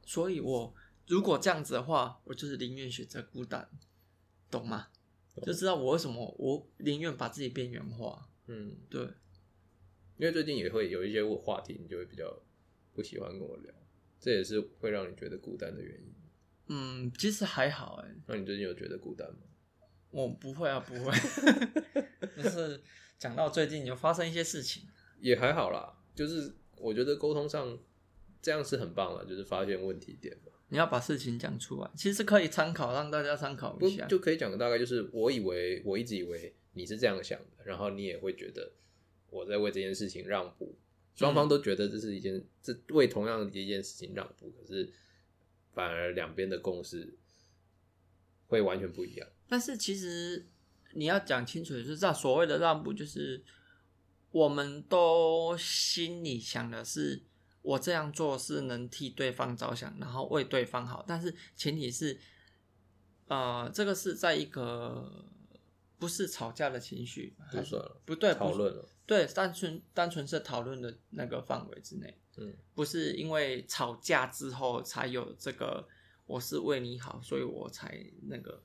[0.05, 0.75] 所以我
[1.07, 3.69] 如果这样子的话，我就是宁愿选择孤单，
[4.51, 4.89] 懂吗？
[5.37, 9.03] 懂就知道我为什么我宁愿把自己边缘化，嗯，对，
[10.17, 12.43] 因为最近也会有一些话题，你就会比较
[12.93, 13.73] 不喜欢跟我聊，
[14.19, 16.15] 这也是会让你觉得孤单的原因。
[16.67, 19.41] 嗯，其实还好哎，那你最近有觉得孤单吗？
[20.11, 21.13] 我不会啊，不会，
[22.41, 22.81] 就是
[23.19, 24.89] 讲到最近有发生一些事情，
[25.25, 27.79] 也还好啦，就是我觉得沟通上
[28.43, 30.53] 这样是很棒了，就是发现问题点嘛。
[30.69, 38.71] 你要把事情讲出来，其实可以参考，让大家参考一下，就可以讲个大概，就是我以为我一直以为你是这样想的，然后你也会觉得
[39.31, 40.77] 我在为这件事情让步，
[41.15, 44.93] 双方都觉得这是一件这为同样的一件事情让步，可是
[45.73, 47.17] 反而两边的共识
[48.47, 49.27] 会完全不一样。
[49.49, 50.47] 但是其实
[50.93, 53.43] 你要讲清楚，就是这所谓的让步，就是
[54.35, 57.23] 我们都心里想的是，
[57.63, 61.05] 我这样做是能替对方着想，然后为对方好。
[61.07, 62.19] 但是前提是，
[63.29, 65.25] 呃，这个是在一个
[66.01, 75.87] 不是吵架的情绪，不算了，不对，讨论了，对，单纯单纯是讨论的那个范围之内，嗯，不是因为吵架之后才有这个，
[76.27, 78.61] 我是为你好，所以我才那个。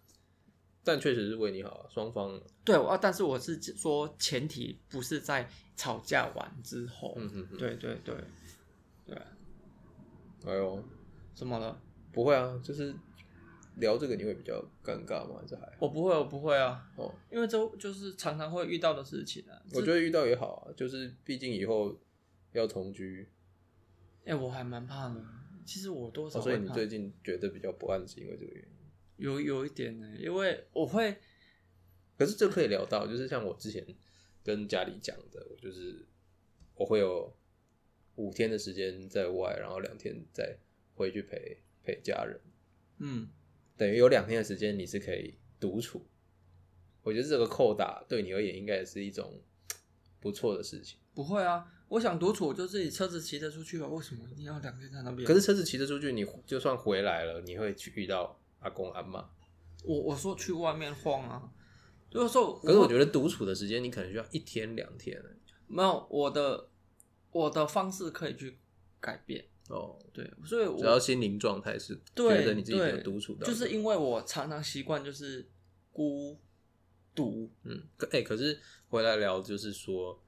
[0.84, 7.14] 但确实是为你好啊，双方，对，啊，但是我是说前提不是在吵架完之后。
[7.18, 8.16] 嗯嗯嗯，，对对对
[9.06, 9.18] 对，
[10.46, 10.84] 哎呦，
[11.36, 11.80] 怎么了？
[12.12, 12.94] 不会啊，就是
[13.76, 15.40] 聊这个你会比较尴尬吗？
[15.42, 15.72] 还是还？
[15.80, 19.62] 我不会，我不会啊，哦，因为这就是常常会遇到的事情啊。
[19.74, 21.96] 我觉得遇到也好啊，就是毕竟以后
[22.54, 23.28] 要同居，
[24.26, 25.24] 哎、我还蛮怕的。
[25.66, 28.70] 其实我多少哦所以，你最近觉得比较不安，是因为这个原因。
[29.20, 31.18] 有有一点呢，因为我会
[32.18, 33.86] 可是这可以聊到，就是像我之前
[34.44, 36.08] 跟家里讲的，我就是
[36.76, 37.32] 我会有
[38.16, 40.58] 五天的时间在外，然后两天再
[40.96, 42.40] 回去陪陪家人，
[42.98, 43.30] 嗯，
[43.78, 46.06] 等于有两天的时间你是可以独处。
[47.02, 49.42] 我觉得这个扣打对你而言应该也是一种
[50.20, 51.00] 不错的事情。
[51.14, 51.74] 不会啊。
[51.88, 53.88] 我想独处，我就自己车子骑着出去吧。
[53.88, 55.28] 为什么一定要两天在那边？
[55.28, 59.30] 可是车子骑着出去，你就算回来了，你会去遇到阿公阿妈。
[59.84, 61.50] 我我说去外面晃啊，
[62.10, 65.24] 就是说，可是我觉得独处的时间，你可能需要一天两天
[65.68, 66.70] 没有我的
[67.32, 68.58] 我的方式可以去
[69.00, 69.46] 改变。
[69.70, 69.98] 哦。
[70.12, 75.48] 对，所以我只要心灵状态是对觉得你自己独处的，就是因为我常常习惯就是
[75.94, 76.38] 孤
[77.16, 80.22] 独，嗯，可哎、可是回来聊就是说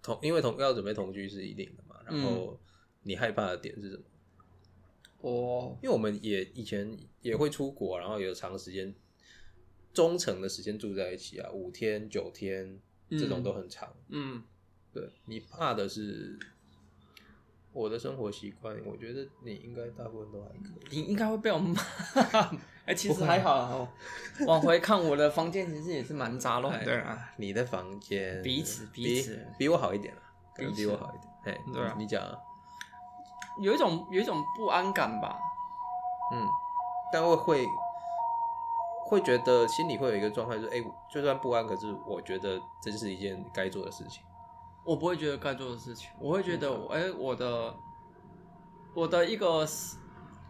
[0.00, 2.58] 同，因为同要准备同居是一定的嘛，然后
[3.02, 4.02] 你害怕的点是什么？
[5.20, 8.94] 我因为我们也以前也会出国，然后有长时间、
[9.92, 12.78] 中程的时间住在一起啊，五天、九天
[13.10, 13.92] 这种嗯都很长。
[14.08, 14.42] 嗯，
[14.92, 16.38] 对你怕的是
[17.72, 21.00] 我的生活习惯，我觉得你应该大部分都还可以。
[21.00, 21.80] 你应该会被我骂。
[22.86, 23.88] 哎、其实还好啊哦。
[24.46, 27.34] 往回看我的房间，其实也是蛮杂乱的啊。
[27.36, 30.22] 你的房间彼此彼此比我好一点了，
[30.56, 31.56] 可能比我好一点。
[31.56, 32.38] 哎，对你讲啊，
[33.60, 35.38] 有一种有一种不安感吧。
[36.32, 36.46] 嗯，
[37.12, 37.66] 但会会
[39.06, 44.22] 会觉得心里会有一个状态，就是哎、就算不安，可是我觉得这是一件该做的事情。
[44.84, 47.74] 我不会觉得该做的事情，我会觉得，哎、我的
[48.94, 49.98] 我的一个私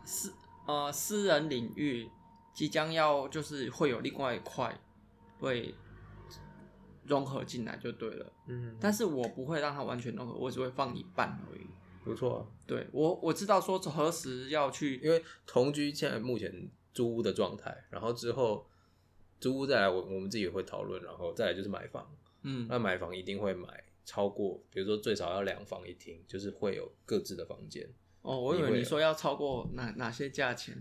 [0.05, 0.35] 私
[0.67, 2.11] 呃私人领域
[2.53, 4.73] 即将要就是会有另外一块
[5.41, 5.75] 会
[7.05, 11.67] 融合进来就对了，嗯，但是我不会让它完全融合，我只会放一半而已。
[12.05, 18.67] 不错啊，对我我知道说何时要去，因为同居现在目前租屋的状态，然后之后
[19.41, 22.09] 租屋再来，我我们自己也会讨论，然后再来就是买房。
[22.43, 27.87] 嗯那买房一定会买超过，比如说最少要两房一厅，就是会有各自的房间。
[28.23, 30.77] 哦，我以为你说要超过哪哪些价钱？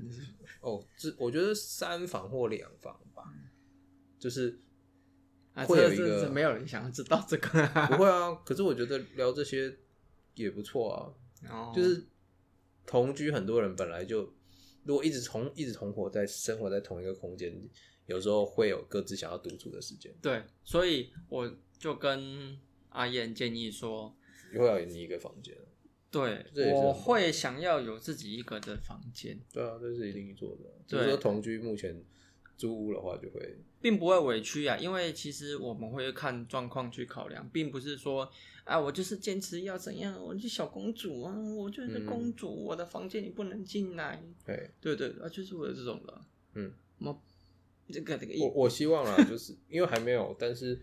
[0.62, 3.24] 哦，这我觉得三房或两房吧，
[4.20, 4.60] 就是
[5.54, 7.50] 啊，会有一个这这这没有人想要知道这个、
[7.88, 8.36] 不会啊。
[8.46, 9.76] 可是我觉得聊这些
[10.38, 11.14] 也不错啊，
[11.50, 12.06] 哦，就是
[12.86, 14.34] 同居，很多人本来就
[14.84, 17.54] 如果一直同一直同活在生活在同一个空间，
[18.06, 22.58] 有时候会有各自想要独处的时间，对，所以我就跟
[22.90, 24.16] 阿燕建议说，
[24.54, 25.56] 也会要你一个房间。
[26.10, 30.64] 对我会想要有自己一个的房间，对啊，这是一定做的。
[30.88, 32.02] 就是说同居目前
[32.56, 38.32] 租屋的话，就会并不会委屈啊，因为其实我们会看状况去考量，并不是说
[38.68, 46.22] 啊，我就是坚持要怎样，我是小公主啊，我就是公主，我的房间你不能进来，对，对对啊，就是我有这种的，
[46.56, 47.22] 嗯，我
[47.90, 50.82] 这个这个我我希望啦，就是因为还没有，但是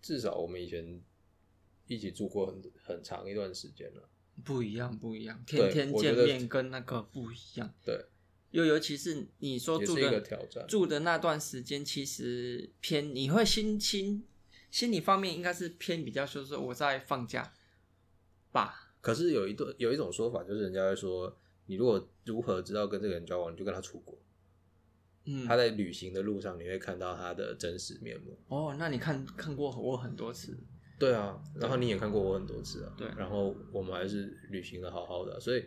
[0.00, 1.00] 至少我们以前
[1.86, 4.08] 一起住过很很长一段时间了。
[4.42, 7.74] 不一样，不一样，天天见面跟那个不一样。
[7.84, 8.06] 对，
[8.52, 10.20] 又尤其是你说住的
[10.66, 14.24] 住的那段时间，其实偏你会心心
[14.72, 17.52] 心理方面应该是偏比较就是我在放假
[18.50, 18.94] 吧。
[19.02, 24.18] 可是有一段有一种说法，就是人家会说，你如果如何知道跟这个人交往，你就跟他出国。
[25.26, 28.36] 嗯，他在旅行的路上，你会看到他的真实面目。
[28.48, 30.58] 哦，那你看看过我很多次，
[30.98, 32.94] 对啊，然后你也看过我很多次啊。
[32.96, 35.66] 对然后我们还是旅行的好好的啊、所以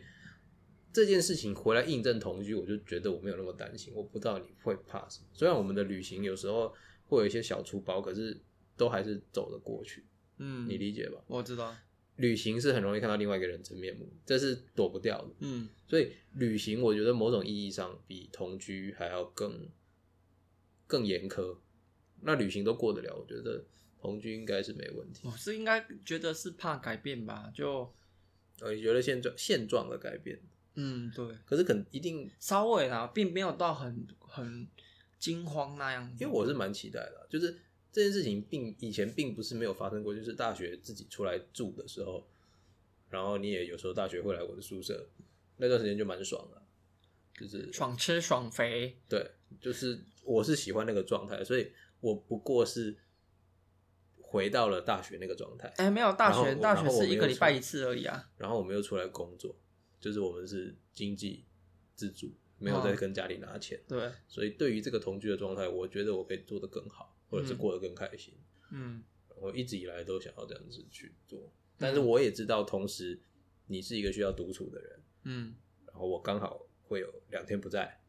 [0.92, 3.94] 这件事情回来印证同居，我就觉得我没有那么担心。
[3.96, 5.28] 我不知道你会怕什么。
[5.32, 6.74] 虽然我们的旅行有时候
[7.06, 8.42] 会有一些小粗包，可是
[8.78, 10.06] 都还是走得过去，
[10.38, 11.22] 嗯，你理解吧？
[11.28, 11.76] 我知道，
[12.18, 15.32] 旅行是很容易看到另外一个人真面目，这是躲不掉的。
[15.40, 19.70] 嗯，所以旅行，我觉得某种意义上比同居还要更
[20.88, 21.58] 更严苛。
[22.22, 23.64] 那旅行都过得了，我觉得
[24.00, 25.28] 同居应该是没问题。
[25.28, 27.94] 我是应该觉得是怕改变吧，就
[28.62, 30.40] 呃，你觉得现状现状的改变，
[30.76, 34.68] 嗯对，可是可能一定，稍微啦，并没有到很很
[35.20, 37.56] 惊慌那样子，因为我是蛮期待的啊，就是
[37.96, 42.28] 这件事情并以前并不是没有发生过，就是大学自己出来住的时候，
[43.10, 45.08] 然后你也有时候大学会来我的宿舍，
[45.56, 46.62] 那段时间就蛮爽的，
[47.40, 49.32] 就是爽吃爽肥，对，
[49.62, 52.98] 就是我是喜欢那个状态，所以我不过是
[54.20, 59.56] 回到了大学那个状态，哎，没有大学，大学是一个礼拜一次而已啊，然后我们又出来工作，
[60.02, 61.46] 就是我们是经济
[61.96, 62.30] 自主，
[62.60, 68.34] 没有哦在跟家里拿钱，对，所以对于这个同居的状态，我觉得我可以做得更好，或者是嗯过得更开心。
[68.72, 69.04] 嗯
[69.38, 73.20] 我一直以来都想要这样子去做，但是我也知道，同时
[73.68, 75.56] 你是一个需要独处的人，嗯
[75.88, 78.00] 然后我刚好会有两天不在，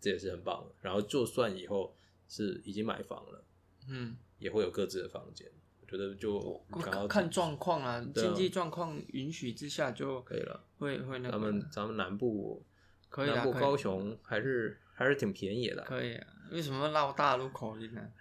[0.00, 0.74] 这也是很棒的。
[0.80, 1.94] 然后就算以后
[2.28, 3.44] 是已经买房了，
[3.88, 5.48] 嗯，也会有各自的房间，
[5.80, 10.64] 我觉得就刚好看状况啊，啊经济状况允许之下就可以了。
[10.78, 12.64] 会会那个咱们咱们南部
[13.08, 18.12] 可以啊，南部高雄还是还是挺便宜的，可以啊，为什么绕大路口音呢？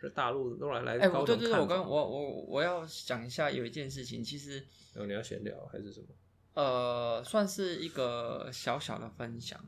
[0.00, 4.58] 这大陆都来来哎，对对对，我刚我我我要讲一下有一件事情，其实
[4.92, 6.06] 然后你要闲聊还是什么？
[6.54, 9.58] 呃算是一个小小的分享，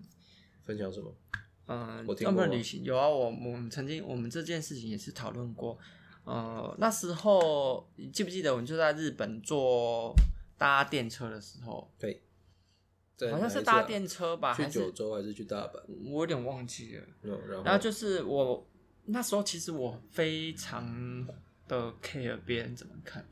[0.63, 1.15] 分享什么？
[1.67, 5.79] 嗯，我听过啊专门旅行有啊，我我们曾经我们这件事情也是讨论过。
[6.25, 10.15] 呃，那时候你记不记得我们就在日本坐
[10.59, 12.23] 搭电车的时候，对，
[13.17, 15.81] 在好像是搭电车吧，去九州还是去大阪？
[16.11, 17.05] 我有点忘记了。
[17.65, 18.67] 然后就是我
[19.11, 21.27] 那时候其实我非常
[21.69, 23.25] 的 care 别人怎么看，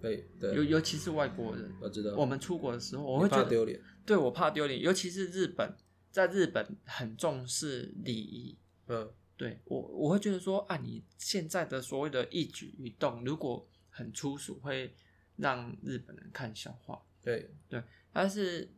[0.00, 1.72] 对对，尤尤其是外国人。
[1.80, 5.74] 我知道，我们出国的时候，我会觉得丢脸，对我怕丢脸，尤其是日本，
[6.10, 8.58] 在日本很重视礼仪。
[8.86, 14.94] 嗯，对我，我会觉得说啊，你现在的所谓的一举一动，如果很粗俗，会
[15.36, 17.00] 让日本人看笑话。
[17.22, 18.70] 对对，但是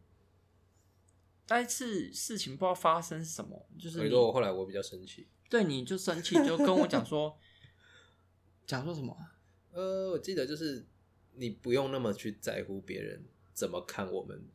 [1.48, 5.26] 那一次事情不知道发生什么，就是你说我后来我比较生气。
[5.48, 7.38] 对你就生气，就跟我讲说，
[8.66, 9.16] 讲说什么？
[9.72, 10.86] 呃，我记得就是
[11.34, 14.48] 你不用那么去在乎别人怎么看我们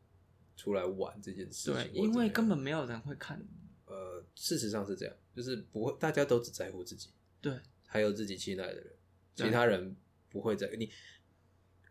[0.55, 3.45] 出来玩这件事情，对，因为根本没有人会看。
[3.86, 7.09] 呃，事实上是这样，就是不会，大家都只在乎自己，
[7.41, 8.93] 对，还有自己期待的人，
[9.36, 9.95] 其他人
[10.30, 10.89] 不会在你。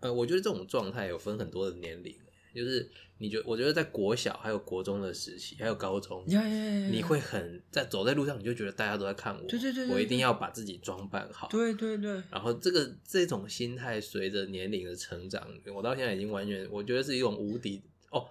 [0.00, 2.18] 呃，我觉得这种状态有分很多的年龄，
[2.54, 18.26] 就是你觉我觉得在国小还有国中的时期，还有高中，你会很在走在路上，你就觉得大家都在看我，对对对对我一定要把自己装扮好，对对对，然后这个这种心态随着年龄的成长，我到现在已经完全，我觉得是一种无敌哦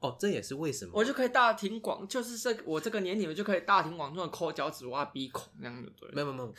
[0.00, 6.14] 哦，这也是为什么我就可以大庭广，就是这我这个年龄，我就可以大庭广众的抠脚趾、挖鼻孔那样的，对了。
[6.14, 6.52] 没有没有没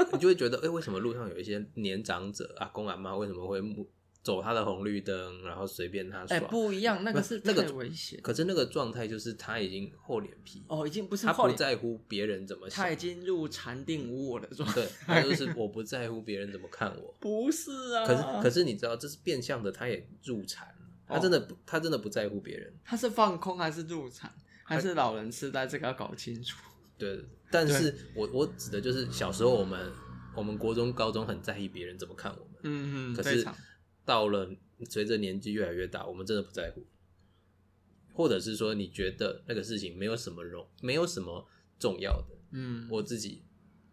[0.00, 3.86] 有， 你就会觉得，哎、为什么路上有一些年长者阿公阿妈为什么会目
[4.26, 6.48] 走他的红绿灯，然后随便他哎、耍。
[6.48, 8.18] 不一样，那个是那个危险。
[8.20, 14.74] 可是那个状态就是他已经厚脸皮，哦，已经不是他不，在乎别人怎么想他已，经入禅定无我的状态。
[14.74, 17.14] 对，他就是我不在乎别人怎么看我。
[17.20, 22.74] 不是啊，可是可是你知道，这是变相的，他也入禅了，他真的不，他真的不在乎别人。
[22.84, 24.28] 他是放空还是入禅，
[24.64, 25.68] 还是老人痴呆？
[25.68, 26.56] 这个要搞清楚。
[26.98, 29.92] 对，但是我我指的就是小时候我们
[30.34, 33.46] 我们国中高中很在意别人怎么看我们，嗯嗯，可是
[34.06, 34.48] 到了
[34.88, 36.86] 随着年纪越来越大，我们真的不在乎，
[38.14, 41.46] 或者是说你觉得那个事情没有什么容，没有什么
[41.78, 43.42] 重要的，嗯，我自己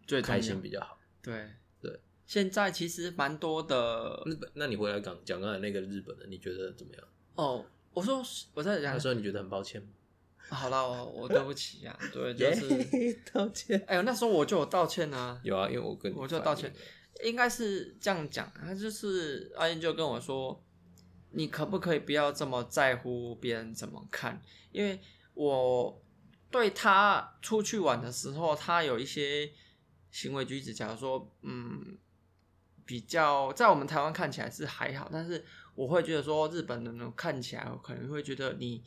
[0.07, 0.97] 最开心比较好。
[1.21, 1.49] 对
[1.81, 1.99] 对。
[2.25, 7.03] 现在其实蛮多的日本，那你回来讲讲刚才那个日本的，你觉得怎么样？
[7.35, 7.65] 哦。
[7.93, 8.23] 我说
[8.55, 9.89] 我在讲他，说你觉得很抱歉吗？
[10.49, 13.79] 好了，我我对不起啊，对，就是， 道歉。
[13.85, 16.73] 哎呦，那时候我就有道歉啊，有啊，因为我跟你我就道歉。
[17.23, 20.63] 应该是这样讲，他就是阿燕就跟我说，
[21.31, 24.41] 你可不可以不要这么在乎别人怎么看？
[24.71, 24.99] 因为
[25.33, 26.01] 我
[26.49, 29.51] 对他出去玩的时候，他有一些
[30.11, 31.97] 行为举止，假如说，嗯，
[32.85, 35.43] 比较在我们台湾看起来是还好，但是
[35.75, 38.83] 我会觉得说，日本人呢看起来我可能会觉得你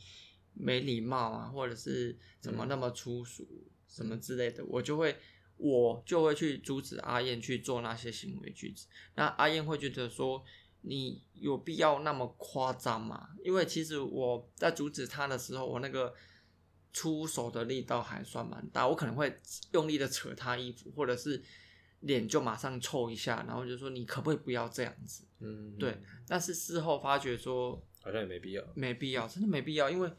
[0.53, 3.45] 没礼貌啊，或者是怎么那么粗俗、
[3.87, 5.17] 什么之类的，我就会
[5.57, 8.85] 我就会去阻止阿燕去做那些行为举止。
[9.15, 10.43] 那阿燕会觉得说，
[10.81, 13.29] 你有必要那么夸张吗？
[13.43, 16.13] 因为其实我在阻止他的时候，我那个
[16.93, 19.35] 出手的力道还算蛮大，我可能会
[19.71, 21.43] 用力的扯他衣服，或者是
[22.01, 25.23] 脸就马上凑一下，然后就说你可不可以不要这样子？
[25.39, 28.63] 嗯，对，但是事后发觉说好像也没必要。
[28.75, 30.11] 没必要，真的没必要，因为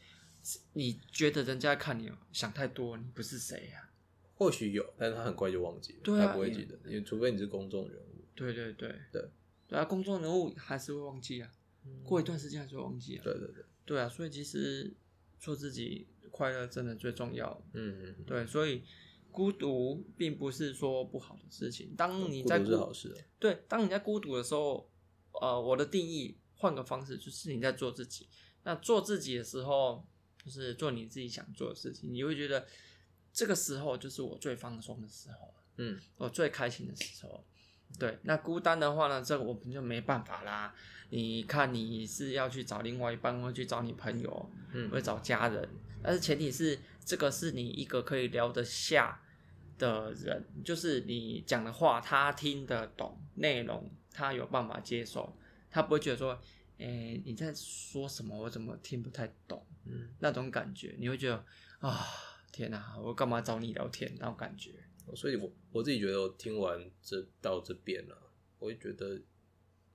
[0.74, 3.87] 你觉得人家看你想太多，你不是谁呀、
[4.38, 8.24] 或许有，但是他很快就忘记了，对啊他不会记得，因为除非你是公众人物。
[8.36, 9.28] 对对对对
[9.66, 11.50] 对啊，公众人物还是会忘记啊，
[12.04, 13.24] 过一段时间还是会忘记啊。
[13.24, 14.94] 对对对，对啊，所以其实
[15.40, 17.60] 做自己快乐真的最重要。
[17.72, 18.84] 嗯嗯，对，所以
[19.32, 21.94] 孤独并不是说不好的事情。
[21.96, 23.18] 当你孤独在孤是好事啊。
[23.40, 24.88] 对，当你在孤独的时候，
[25.32, 28.28] 呃，我的定义换个方式，就是你在做自己。
[28.62, 30.06] 那做自己的时候，
[30.44, 32.66] 就是做你自己想做的事情，你会觉得
[33.32, 37.44] 这个时候就是我最放松的时候，嗯，我最开心的时候。
[37.98, 40.74] 对，那孤单的话呢，这个我们就没办法啦。
[41.10, 44.90] 你看，你是要去找另外一半，或去找你朋友，嗯。
[44.90, 45.66] 会找家人，
[46.02, 49.22] 但是前提是这个是你一个可以聊得下
[49.78, 55.34] 的人，就是你讲的话他听得懂，内容他有办法接受，
[55.70, 56.38] 他不会觉得说，
[56.76, 59.64] 诶、你在说什么，我怎么听不太懂？
[59.86, 61.42] 嗯，那种感觉，你会觉得
[61.80, 62.06] 啊，
[62.52, 64.14] 天哪、我干嘛找你聊天？
[64.18, 64.72] 那种感觉。
[65.16, 69.20] 所以我我自己觉得，我听完这到这边了，我也觉得，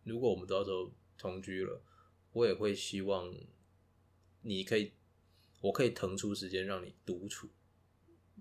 [0.03, 1.81] 如果我们到时候同居了，
[2.31, 3.31] 我也会希望
[4.41, 4.91] 你可以，
[5.61, 7.47] 我可以腾出时间让你独处，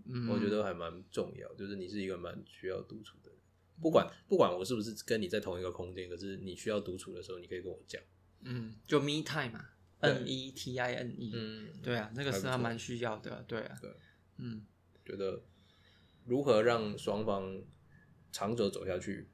[0.07, 3.39] 嗯，我觉得还蛮重要，就是你是一个蛮需要独处的人，
[3.81, 8.03] 不管不管我是不是跟你在同一个空间，可是你需要独处的时候，你可以跟我讲，
[8.45, 13.91] 嗯，就 me time 嘛对，N E T I N E，嗯，对啊，那个是还蛮需要的，对啊，对，
[14.37, 14.67] 嗯。
[15.05, 15.43] 觉得
[16.25, 17.61] 如何让双方
[18.31, 19.29] 长久走下去，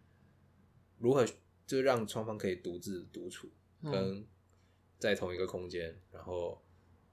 [0.99, 1.27] 如何
[1.66, 3.51] 就让双方可以独自独处，
[3.83, 3.93] 嗯。
[3.93, 4.27] 跟
[4.99, 6.62] 在同一个空间，然后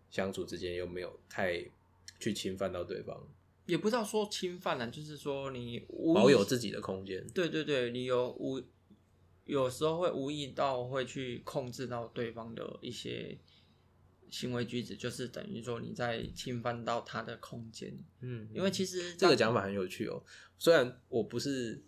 [0.10, 1.64] 相处之间又没有太
[2.20, 3.28] 去侵犯到对方，
[3.66, 7.28] 也不知道说侵犯了，就是说你无保有自己的空间。
[7.28, 8.62] 对对对，你有无
[9.44, 13.38] 有时候会无意到会去控制到对方的一些
[14.30, 17.98] 行为举止，就是等于说你在侵犯到他的空间。
[18.22, 20.24] 嗯，因为其实这个讲法很有趣哦。
[20.58, 21.84] 虽然我不是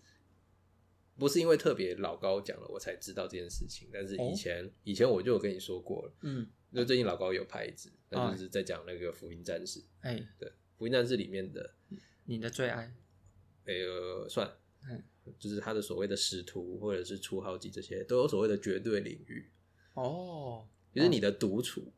[1.15, 6.13] 不是因为特别老高讲了我才知道这件事情，但是以前、以前我就有跟你说过了。
[6.21, 9.83] 嗯，就最近老高有拍一支，那啊就是在讲那个福音战士。
[10.01, 11.73] 哎，对，福音战士里面的
[12.25, 12.93] 你的最爱，
[13.65, 14.49] 呃，算
[14.89, 15.03] 嗯，
[15.39, 19.49] 就是他的所谓的使徒或者是初号机这些，都有所谓的绝对领域，
[19.93, 21.91] 哦，就是你的独处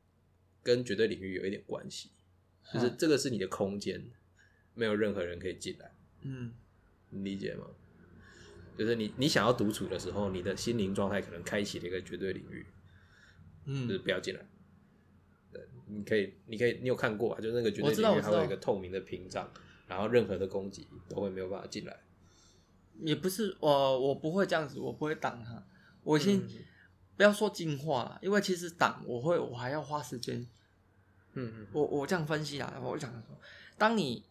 [0.63, 2.09] 跟绝对领域有一点关系，
[2.73, 4.03] 就是嗯这个是你的空间，
[4.73, 5.91] 没有任何人可以进来，
[6.21, 6.53] 嗯
[7.09, 7.65] 你理解吗？
[8.77, 12.65] 就是你你想要独处的时候，你的心灵状态可能开启了一个绝对领域，
[13.65, 14.45] 嗯就是嗯，不要进来。
[15.51, 17.41] 对，你可以，你可以，你有看过啊？
[17.41, 19.51] 就那个绝对领域，它会有一个透明的屏障，
[19.87, 21.99] 然后任何的攻击都会没有办法进来。
[23.01, 25.65] 也不是我我不会这样子，我不会挡他，
[26.03, 26.49] 我先、嗯
[27.19, 30.39] 不要说进化了，因为其实挡我会我还要花时间
[31.33, 33.37] 嗯嗯我我这样分析啊，我想说，
[33.77, 34.23] 当你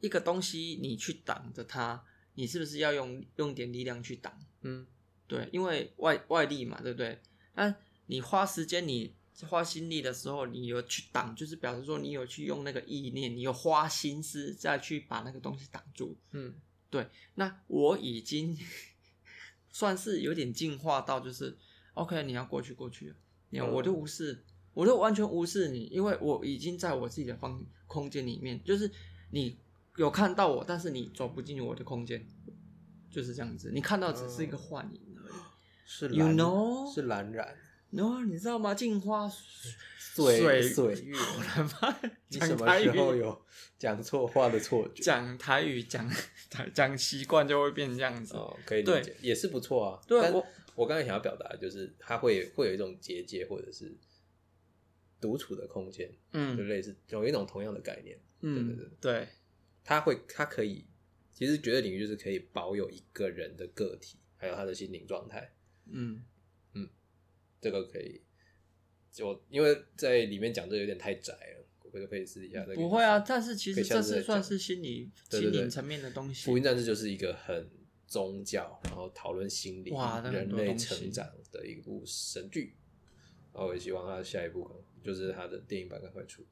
[0.00, 2.02] 一个东西你去挡着它，
[2.34, 4.36] 你是不是要用用点力量去挡？
[4.62, 4.84] 嗯
[5.28, 7.20] 对，因为外外力嘛，对不对？
[7.54, 7.72] 那，
[8.06, 9.14] 你花时间你
[9.48, 16.16] 花心力的时候，你有去挡，就是表示说你有去用那个意念，你有花心思再去把那个东西挡住。
[16.32, 16.56] 嗯
[16.90, 17.06] 对
[17.36, 18.58] 那我已经
[19.70, 21.56] 算是有点进化到，就是
[21.98, 23.14] OK，你要过去过去了，
[23.50, 24.44] 你看嗯我就无视，
[24.74, 28.90] 我就完全无视你，因为我已经在我自己的方空间里面，就是
[29.30, 29.58] 你
[29.96, 32.26] 有看到我，但是你走不进我的空间，
[33.10, 33.70] 就是这样子。
[33.72, 35.34] 你看到只是一个幻影而已。
[35.90, 36.94] 是 You 蓝 know？
[36.94, 37.56] 是蓝染
[37.90, 38.74] 然后你知道吗？
[38.74, 39.26] 镜花
[39.96, 41.16] 水 水月。
[41.16, 41.98] 我的妈！
[42.28, 43.42] 你什么时候语，有
[43.78, 45.02] 讲错话的错觉？
[45.02, 46.06] 讲台语，讲
[46.50, 48.34] 讲讲习惯就会变这样子。
[48.34, 50.00] 哦，可以理解，也是不错啊。
[50.06, 50.46] 但对我
[50.78, 53.92] 我刚才想要表达的就是，他会会有一种结界，或者是
[55.20, 58.16] 独处的空间，嗯就嗯类似有一种同样的概念。
[58.40, 59.28] 对对嗯对，对，
[59.82, 60.86] 它会，他可以，
[61.32, 65.52] 其实绝对领域就是可以保有一个人的个体，还有他的心灵状态，
[65.86, 66.22] 嗯
[66.74, 66.88] 嗯
[67.60, 68.22] 这个可以。
[69.10, 73.18] 就因为在里面讲这有点太窄了，我可以可以私底下不会啊。
[73.18, 76.56] 但是其实这是算是心理对对对心灵层面的东西福。
[76.56, 77.68] 音战士就是一个很
[78.08, 82.74] 宗教，然后讨论心理、哇人类成长的一部神剧。
[83.52, 86.44] 然后我也希望他下一部可能就是他的电影版赶快出，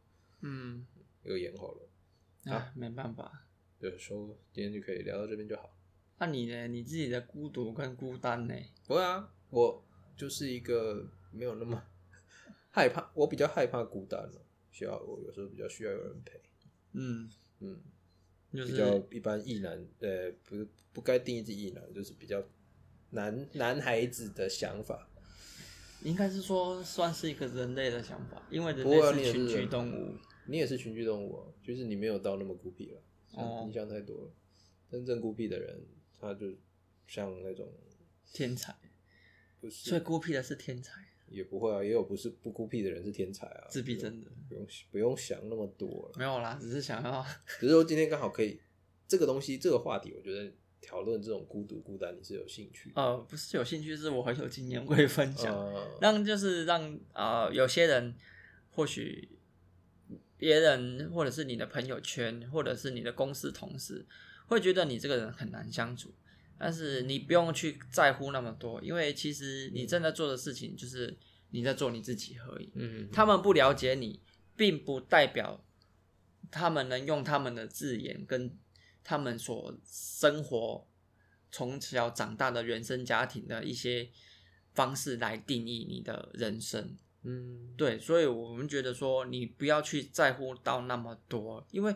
[0.43, 0.87] 嗯，
[1.23, 2.53] 又延后了。
[2.53, 3.47] 啊，没办法。
[3.79, 5.77] 就是说今天就可以聊到这边就好。
[6.19, 6.67] 那你呢？
[6.69, 8.55] 你自己的孤独跟孤单呢？
[8.87, 9.85] 不会啊，我
[10.17, 11.83] 就是一个没有那么
[12.71, 16.41] 害怕，我比较害怕孤单了，需要我有时候比较需要有人陪。
[16.93, 17.31] 嗯，
[17.61, 17.81] 嗯，
[18.53, 22.43] 就是比较一般异男，呃，不是不该定义自己异男，就是比较
[23.11, 25.09] 男男孩子的想法。
[26.03, 30.15] 应该是说算是一个人类的想法，因为人类是群居动物。
[30.47, 33.03] 你也是群居动物、啊，就是你没有到那么孤僻了。
[33.33, 34.31] 哦你想太多了。
[34.89, 35.85] 真正孤僻的人，
[36.21, 36.55] 他就
[37.09, 37.69] 像那种
[38.33, 38.73] 天才，
[39.61, 43.67] 不是，最孤僻的是天才，也不会啊，也有不是不孤僻的人是天才啊。
[43.69, 46.13] 自闭症的不用不用想那么多了。
[46.19, 47.25] 没有啦，只是想要
[47.61, 48.61] 只是说今天刚好可以
[49.09, 50.53] 这个东西这个话题，我觉得
[50.83, 53.03] 讨论这种孤独孤单你是有兴趣的。
[53.03, 55.55] 呃，不是有兴趣，是我很有经验，可以分享。
[55.55, 58.15] 呃，让就是让呃有些人
[58.71, 59.29] 或许
[60.37, 64.07] 别人或者是你的朋友圈或者是你的公司同事
[64.47, 66.13] 会觉得你这个人很难相处，
[66.59, 71.17] 但是你不用去在乎那么多，因为其实你正在做的事情就是
[71.51, 72.71] 你在做你自己而已。
[72.75, 74.21] 嗯，他们不了解你，
[74.57, 75.65] 并不代表
[76.51, 78.57] 他们能用他们的字眼跟
[79.05, 80.87] 他们所生活
[81.53, 84.11] 从小长大的原生家庭的一些
[84.75, 86.97] 方式来定义你的人生。
[87.23, 91.95] 嗯，对，所以我们觉得说，你不要去在乎到那么多，因为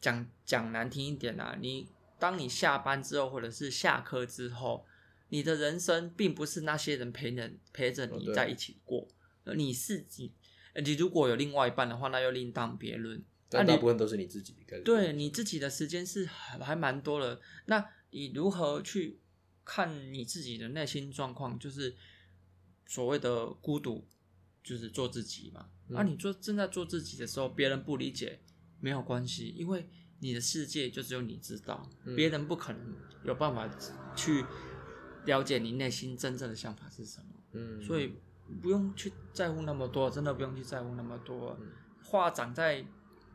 [0.00, 4.86] 讲讲难听一点啊，你当你下班之后，或者是下课之后，
[5.28, 9.06] 你的人生并不是那些人陪人陪着你在一起过，
[9.44, 10.32] 而你自己，
[10.74, 13.22] 呃你如果有另外一半的话，那又另当别论。
[13.50, 14.54] 但那你大部分都是你自己
[14.84, 19.20] 对你自己的时间是还还蛮多的，那你如何去
[19.64, 21.58] 看你自己的内心状况？
[21.58, 21.96] 就是
[22.86, 24.06] 所谓的孤独，
[24.62, 25.70] 就是做自己嘛。
[25.88, 28.40] 嗯啊，你做正在做自己的时候，别人不理解
[28.80, 29.88] 没有关系，因为
[30.20, 32.94] 你的世界就只有你知道，嗯别人不可能
[33.24, 33.68] 有办法
[34.16, 34.44] 去
[35.24, 37.26] 了解你内心真正的想法是什么。
[37.52, 38.14] 嗯，所以
[38.62, 41.68] 不用去在乎那么多，真的不用去在乎那么多嗯。
[42.04, 42.84] 话长在，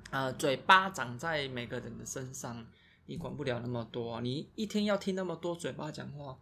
[0.10, 2.66] 呃，嘴巴长在每个人的身上，
[3.06, 4.20] 你管不了那么多。
[4.22, 6.38] 你一天要听那么多嘴巴讲话，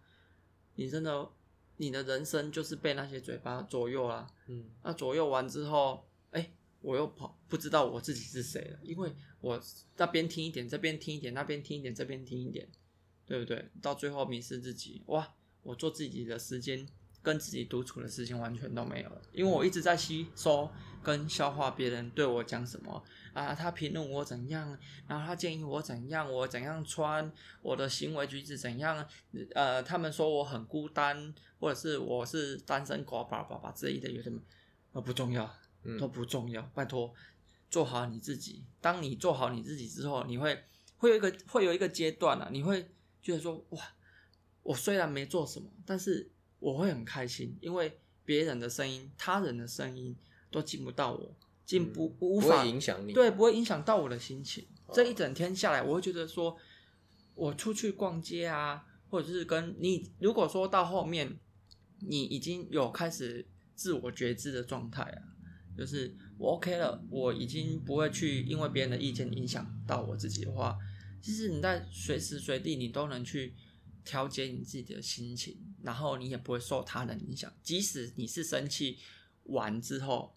[0.75, 1.29] 你真的，
[1.77, 4.27] 你的人生就是被那些嘴巴左右啦。
[4.47, 6.10] 嗯那左右完之后，哎、
[6.81, 9.61] 我又跑不知道我自己是谁了，因为我
[9.97, 12.67] 那边听一点，这边听一点，那边听一点，这边听一点，
[13.25, 13.69] 对不对？
[13.81, 15.35] 到最后迷失自己，哇！
[15.63, 16.87] 我做自己的时间
[17.21, 20.67] 跟自己独处的事情完全都没有了，因为我一直在吸收
[21.03, 23.03] 跟消化别人对我讲什么
[23.33, 24.75] 啊，他评论我怎样，
[25.07, 29.07] 然后他建议我怎样，我怎样穿，我的行为举止怎样，
[29.53, 34.41] 呃，他们说我很孤单，或者是我是单身狗，叭叭叭之类的，有什么
[34.91, 35.55] 都不重要，
[35.99, 37.13] 都不重要，拜托
[37.69, 38.63] 做好你自己。
[38.79, 40.63] 当你做好你自己之后，你会
[40.97, 42.87] 会有一个会有一个阶段啊，你会
[43.21, 43.81] 觉得说哇，
[44.63, 46.29] 我虽然没做什么，但是
[46.59, 50.15] 我会很开心，因为别人的声音、他人的声音
[50.49, 53.13] 都进不到我，进不、无不法会影响你。
[53.13, 54.65] 对，不会影响到我的心情。
[54.85, 56.57] 哦这一整天下来，我会觉得说，
[57.33, 61.39] 我出去逛街啊，或者是跟你，如果说到后面，
[61.99, 65.23] 你已经有开始自我觉知的状态啊，
[65.77, 70.77] 就是我 OK 了，我已经不会去因为别人的意见影响到我自己的话，
[71.21, 73.53] 其实你在随时随地你都能去
[74.03, 77.51] 调节你自己的心情，然后你也不会受他人影响。
[77.61, 78.97] 即使你是生气
[79.43, 80.35] 完之后，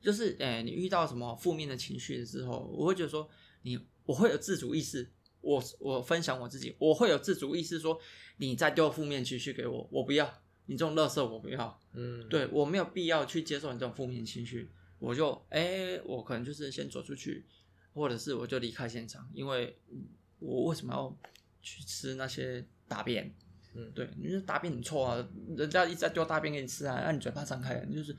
[0.00, 3.28] 就是诶、你遇到什么负面的情绪之后，我会觉得说
[3.62, 5.10] 你我会有自主意识。
[5.42, 7.98] 我我分享我自己，我会有自主意识说
[8.36, 10.30] 你再丢负面情绪给我，我不要
[10.70, 11.80] 你这种垃圾，我不要。
[11.94, 17.44] 嗯，对我没有必要去接受你这种负面情绪，我就哎、我可能就是先走出去，
[17.92, 20.06] 或者是我就离开现场，因为嗯
[20.38, 21.18] 我为什么要
[21.60, 23.34] 去吃那些大便？
[23.74, 28.14] 嗯对，你说大便很臭啊，人家一直在丢大便给你吃啊，让你嘴巴张开，你就是，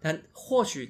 [0.00, 0.88] 但或许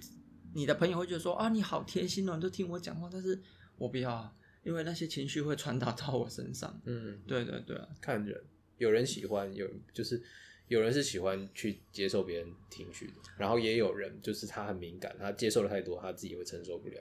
[0.54, 3.40] 你的朋友会觉得说啊，你好贴心哦，你都听我讲话，但是
[3.78, 6.78] 我不要啊，因为那些情绪会传达到我身上。
[6.84, 8.38] 嗯，对对对啊，看人，
[8.76, 10.22] 有人喜欢，有就是
[10.68, 17.00] 有人是喜欢去接受别人情绪的，然后也有人就是他很敏感，他接受的太多，他自己会承受不了。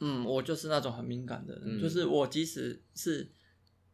[0.00, 1.80] 嗯，我就是那种很敏感的人，嗯。
[1.80, 3.26] 就是我即使是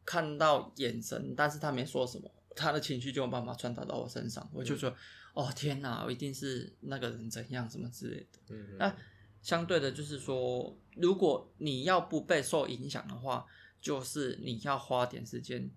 [0.05, 4.93] 看到眼神，但是他没说什么，他的情绪就有办法传达到我身上，我就说，
[5.35, 8.39] 哦天哪，我一定是那个人怎样什么之类的。
[8.51, 8.97] 嗯，那
[9.41, 13.47] 相对的，就是说，如果你要不被受影响的话，
[13.81, 15.71] 就是你要花点时间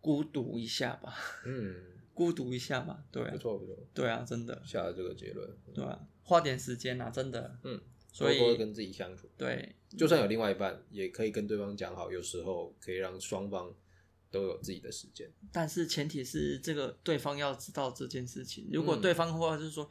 [0.00, 1.14] 孤独一下吧，
[1.46, 1.74] 嗯，
[2.18, 7.80] 孤独一下嘛，对啊不，错不错，对啊，真的，下了这个结论，对啊，花点时间啊，真的，嗯，
[8.12, 13.72] 所以多多跟自己相处，对，就算有另外一半，也可以跟对方讲好，有时候可以让双方
[14.32, 15.30] 都有自己的时间。
[15.52, 18.68] 但是前提是这个对方要知道这件事情。
[18.72, 19.88] 如果嗯对方的话就是说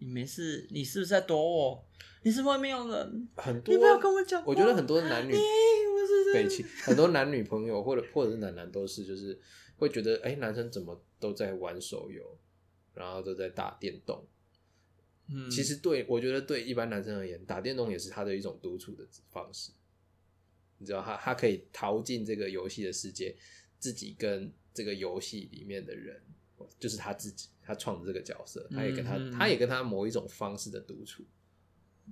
[0.00, 1.88] 你没事，你是不是在躲我？
[2.22, 3.28] 你是外面有人？
[3.36, 4.44] 很多，你不要跟我讲。
[4.44, 9.40] 我觉得很多男女不是北气，很多男女朋友或者或者是男男都是，就是
[9.76, 12.36] 会觉得，哎、男生怎么都在玩手游，
[12.94, 14.26] 然后都在打电动。
[15.28, 19.70] 嗯，其实对我觉得对一般男生而言，打电动也是他的一种独处的方式。
[20.78, 23.36] 你知道，他他可以逃进这个游戏的世界，
[23.78, 26.20] 自己跟这个游戏里面的人，
[26.78, 31.22] 就是他自己，他创的这个角色，他也跟他，嗯嗯他也跟他某一种方式的独处。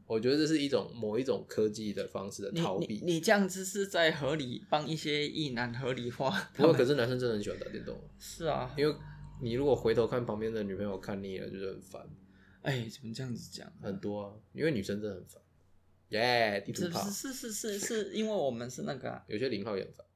[0.07, 3.01] 我觉得这是一种某一种科技的方式的逃避。
[3.05, 6.76] 你这样子是在合理帮一些异男合理化不过，他们。
[6.76, 8.94] 可是男生真的很喜欢打电动， 是啊，因为
[9.40, 12.09] 你如果回头看旁边的女朋友看腻了，就是很烦，
[12.62, 13.70] 哎，怎么这样子讲？
[13.82, 15.42] 很多啊，因为女生真的很烦。
[16.11, 20.07] 耶、地图炮，是是是是因为我们是那个啊、有些零号也很烦。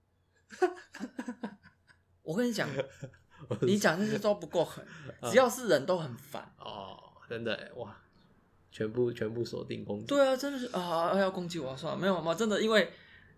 [2.22, 2.68] 我跟你讲，
[3.60, 4.82] 你讲那些都不够狠，
[5.20, 6.50] 啊只要是人都很烦。
[6.58, 7.94] 哦，真的哇，
[8.72, 10.06] 全部全部锁定攻击。
[10.06, 12.90] 对啊，真的是啊，要攻击我算了，没有嘛，真的因为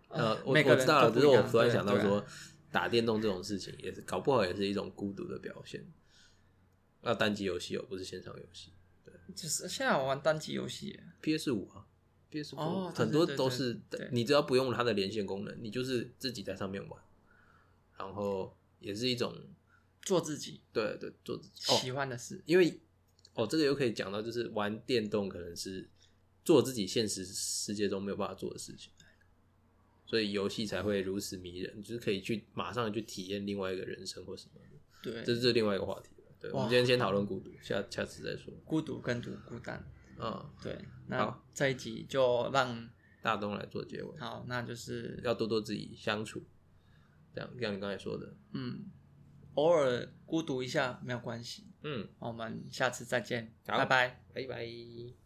[0.08, 2.24] 呃，我我知道了，只是我突然想到说，
[2.70, 5.84] 打电动这种事情也是搞不好也是一种孤独的表现。
[7.02, 8.72] 那单机游戏哦，不是线上游戏
[9.04, 11.84] 对就是现在我玩单机游戏，，PS 五啊
[12.30, 17.02] ，PS 五、哦很多都是对你只要不用它的连线功能，你就是自己在上面玩，
[17.98, 19.34] 然后也是一种
[20.00, 22.42] 做自己对对做自己哦，喜欢的事。
[22.46, 22.80] 因为
[23.34, 25.88] 哦，这个又可以讲到，就是玩电动可能是
[26.44, 28.92] 做自己现实世界中没有办法做的事情，
[30.06, 36.32] 所以游戏才会如此迷人，就是可以去马上去体验另外一个人生或什么的，对，这是另外一个话题了。
[36.38, 38.54] 对，我们今天先讨论孤独，下下次再说。
[38.64, 39.84] 孤独跟独孤单。
[40.16, 40.78] 嗯，对，
[41.08, 42.88] 那好这一集就让
[43.20, 46.40] 大东来做结尾，好，那就是要多多自己相处，
[47.34, 48.84] 这样像你刚才说的，嗯，
[49.54, 51.64] 偶尔孤独一下没有关系。
[51.84, 54.20] 嗯，我们下次再见，拜拜。
[54.34, 55.23] 拜拜。